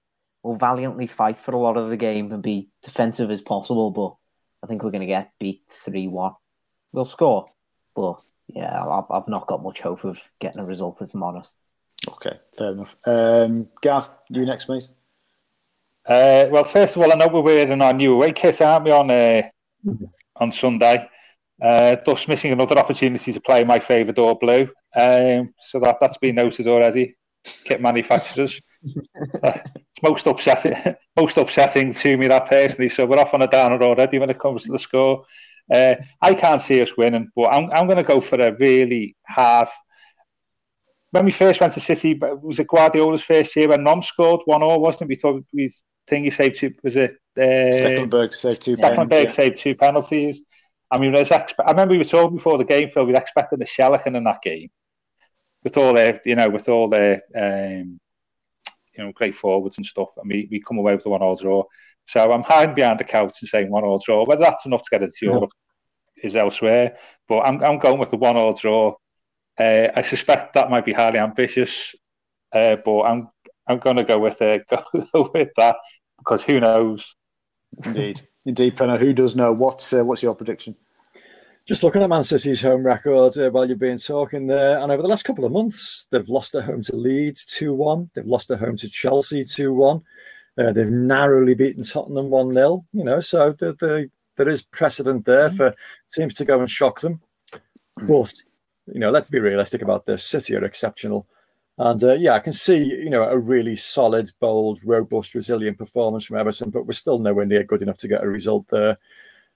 [0.42, 3.90] we'll valiantly fight for a lot of the game and be defensive as possible.
[3.90, 4.14] But
[4.62, 6.32] I think we're going to get beat three one.
[6.92, 7.50] We'll score,
[7.94, 11.52] but yeah, I've, I've not got much hope of getting a result if I'm honest.
[12.08, 12.96] Okay, fair enough.
[13.06, 14.88] Um, Gav, you next, mate.
[16.06, 18.92] Uh, well, first of all, I know we're wearing our new away kit, aren't we,
[18.92, 19.42] on uh,
[20.36, 21.06] on Sunday?
[21.60, 24.68] Uh, thus missing another opportunity to play my favourite all blue.
[24.94, 27.16] Um, so that, that's been noted already.
[27.64, 28.60] Kit manufacturers.
[29.42, 32.88] uh, it's most upsetting, most upsetting to me that personally.
[32.88, 35.24] So we're off on a downer already when it comes to the score.
[35.72, 39.16] Uh, I can't see us winning, but I'm, I'm going to go for a really
[39.26, 39.68] hard.
[41.10, 44.62] When we first went to City, was it Guardiola's first year when Nom scored one
[44.62, 45.08] all, wasn't it?
[45.08, 45.72] We thought we
[46.06, 46.72] think he saved two.
[46.82, 47.12] Was it?
[47.36, 48.76] Uh, Stekelenburg saved two.
[48.76, 49.32] Stekelenburg yeah.
[49.32, 50.42] saved two penalties.
[50.90, 53.04] I mean, expe- I remember we were talking before the game, Phil.
[53.04, 54.70] We were expecting a Shellachan in that game,
[55.64, 58.00] with all their, you know, with all their, um,
[58.96, 60.08] you know, great forwards and stuff.
[60.16, 61.64] And we, we come away with a one-all draw.
[62.06, 64.24] So I'm hiding behind the couch and saying one-all draw.
[64.24, 65.50] Whether that's enough to get into Europe
[66.22, 66.96] is elsewhere.
[67.28, 68.96] But I'm I'm going with the one-all draw.
[69.58, 71.94] Uh, I suspect that might be highly ambitious,
[72.52, 73.28] uh, but I'm
[73.66, 74.58] I'm going to go with uh,
[75.12, 75.76] go with that
[76.18, 77.04] because who knows?
[77.84, 78.98] Indeed, indeed, Preno.
[78.98, 79.52] Who does know?
[79.52, 80.74] What's uh, what's your prediction?
[81.66, 85.02] Just looking at Man City's home record uh, while you've been talking there, and over
[85.02, 88.10] the last couple of months, they've lost at home to Leeds 2 1.
[88.14, 90.02] They've lost at home to Chelsea 2 1.
[90.56, 92.86] Uh, they've narrowly beaten Tottenham 1 0.
[92.92, 95.74] You know, so the, the, there is precedent there for
[96.10, 97.20] teams to go and shock them.
[97.96, 98.32] But,
[98.86, 100.24] you know, let's be realistic about this.
[100.24, 101.26] City are exceptional.
[101.78, 106.24] And uh, yeah, I can see, you know, a really solid, bold, robust, resilient performance
[106.24, 108.98] from Everton, but we're still nowhere near good enough to get a result there.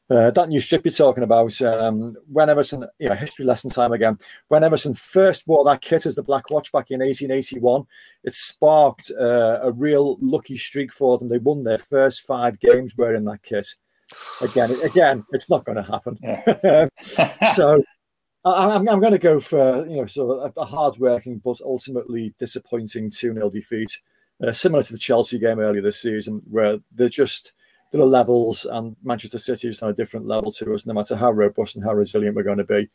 [0.08, 3.92] Uh, that new strip you're talking about, um, when Everton, you know, history lesson time
[3.92, 4.18] again,
[4.48, 7.86] when Everton first wore that kit as the Black Watch back in 1881,
[8.22, 11.28] it sparked uh, a real lucky streak for them.
[11.28, 13.66] They won their first five games wearing that kit.
[14.42, 16.18] Again, again, it's not going to happen.
[16.22, 16.88] Yeah.
[17.54, 17.82] so
[18.44, 21.60] I, am I'm going to go for you know sort of a, a hard-working but
[21.64, 24.00] ultimately disappointing 2-0 defeat,
[24.42, 27.52] uh, similar to the Chelsea game earlier this season, where they're just
[27.92, 30.86] there are levels, and Manchester City is on a different level to us.
[30.86, 32.88] No matter how robust and how resilient we're going to be,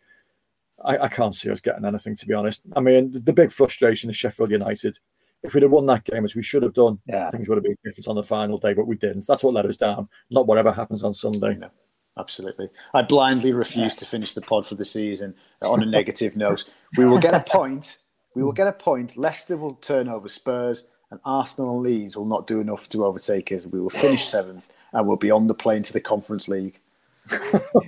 [0.83, 2.15] I, I can't see us getting anything.
[2.15, 4.99] To be honest, I mean the, the, big frustration is Sheffield United.
[5.43, 7.29] If we'd have won that game as we should have done, yeah.
[7.29, 9.27] things would have been different on the final day, but we didn't.
[9.27, 10.09] That's what let us down.
[10.31, 11.55] Not whatever happens on Sunday.
[11.55, 11.69] No
[12.18, 12.70] absolutely.
[12.93, 16.65] I blindly refuse to finish the pod for the season on a negative note.
[16.97, 17.97] We will get a point.
[18.36, 19.18] We will get a point.
[19.18, 23.51] Leicester will turn over Spurs, and Arsenal and Leeds will not do enough to overtake
[23.51, 23.65] us.
[23.65, 26.80] We will finish seventh, and we'll be on the plane to the Conference League.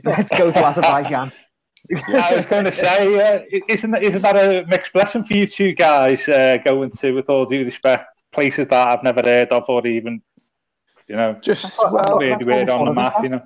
[0.04, 1.32] Let's go to Azerbaijan.
[2.08, 5.36] Yeah, I was going to say, uh, isn't that, isn't that a mixed blessing for
[5.36, 9.48] you two guys uh, going to, with all due respect, places that I've never heard
[9.50, 10.22] of or even,
[11.08, 13.42] you know, just well, really weird on the map, you know.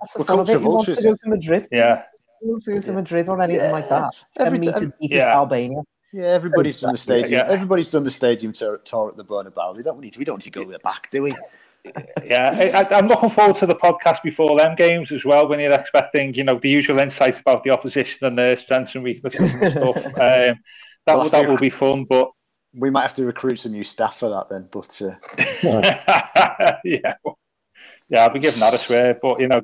[0.00, 0.58] That's the fun of it.
[0.60, 1.68] He wants to go to Madrid.
[1.72, 2.02] Yeah.
[2.42, 3.72] He wants to go to Madrid or anything Yeah.
[3.72, 4.12] like that.
[4.38, 5.36] Every Send me time- to Yeah.
[5.36, 5.82] Albania.
[6.12, 7.32] Yeah, everybody's done the stadium.
[7.32, 7.46] Yeah.
[7.52, 9.76] Everybody's done the stadium tour, tour at the Bernabeu.
[9.76, 10.18] They don't need to.
[10.18, 11.32] We don't need to go there back, do we?
[12.24, 15.46] Yeah, I, I- I'm looking forward to the podcast before them games as well.
[15.46, 19.04] When you're expecting, you know, the usual insights about the opposition and their strengths and
[19.04, 19.96] weaknesses and stuff.
[20.04, 20.56] Um, that
[21.06, 22.04] We'll will, have that to- will be fun.
[22.04, 22.30] But
[22.74, 24.68] We might have to recruit some new staff for that then.
[24.70, 25.14] But uh,
[26.84, 27.14] yeah,
[28.08, 29.18] yeah, I'll be giving that a swear.
[29.20, 29.60] But you know,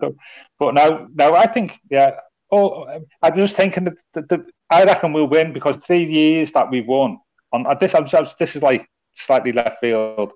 [0.58, 2.16] but no, no, I think yeah.
[2.50, 2.86] Oh,
[3.22, 7.18] I'm just thinking that I reckon we'll win because three years that we've won
[7.52, 7.94] on uh, this.
[7.94, 8.06] I'm,
[8.38, 10.32] this is like slightly left field.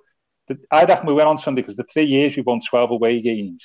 [0.48, 3.20] The, I reckon we win on Sunday because the three years we've won 12 away
[3.20, 3.62] games.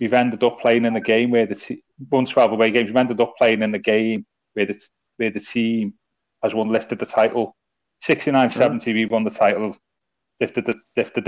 [0.00, 2.86] We've ended up playing in the game where the te- won 12 away games.
[2.86, 4.24] We've ended up playing in the game
[4.54, 4.80] where the
[5.16, 5.94] where the team
[6.42, 7.56] has won lifted the title.
[8.04, 9.76] 69-70, we won the title.
[10.40, 11.24] Lifted the lifted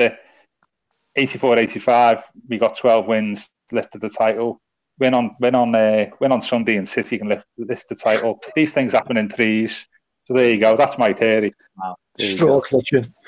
[1.16, 4.60] the 84-85, we got 12 wins, lifted the title.
[5.00, 8.40] Win on win on uh, win on Sunday and City can lift, lift the title.
[8.54, 9.84] These things happen in threes.
[10.26, 10.76] So there you go.
[10.76, 11.52] That's my theory.
[11.76, 11.96] Wow.
[12.18, 13.12] Straw clutching.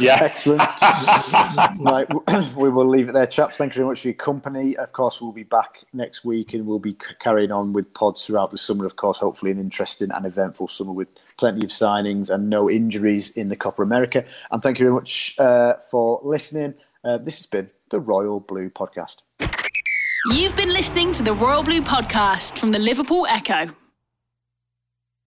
[0.00, 0.18] Yeah.
[0.20, 0.60] Excellent.
[1.78, 2.06] right,
[2.56, 3.58] we will leave it there, chaps.
[3.58, 4.76] Thank you very much for your company.
[4.76, 8.24] Of course, we'll be back next week and we'll be c- carrying on with pods
[8.24, 8.86] throughout the summer.
[8.86, 13.30] Of course, hopefully, an interesting and eventful summer with plenty of signings and no injuries
[13.30, 14.24] in the Copa America.
[14.50, 16.74] And thank you very much uh, for listening.
[17.04, 19.22] Uh, this has been the Royal Blue Podcast.
[20.30, 23.74] You've been listening to the Royal Blue podcast from the Liverpool Echo.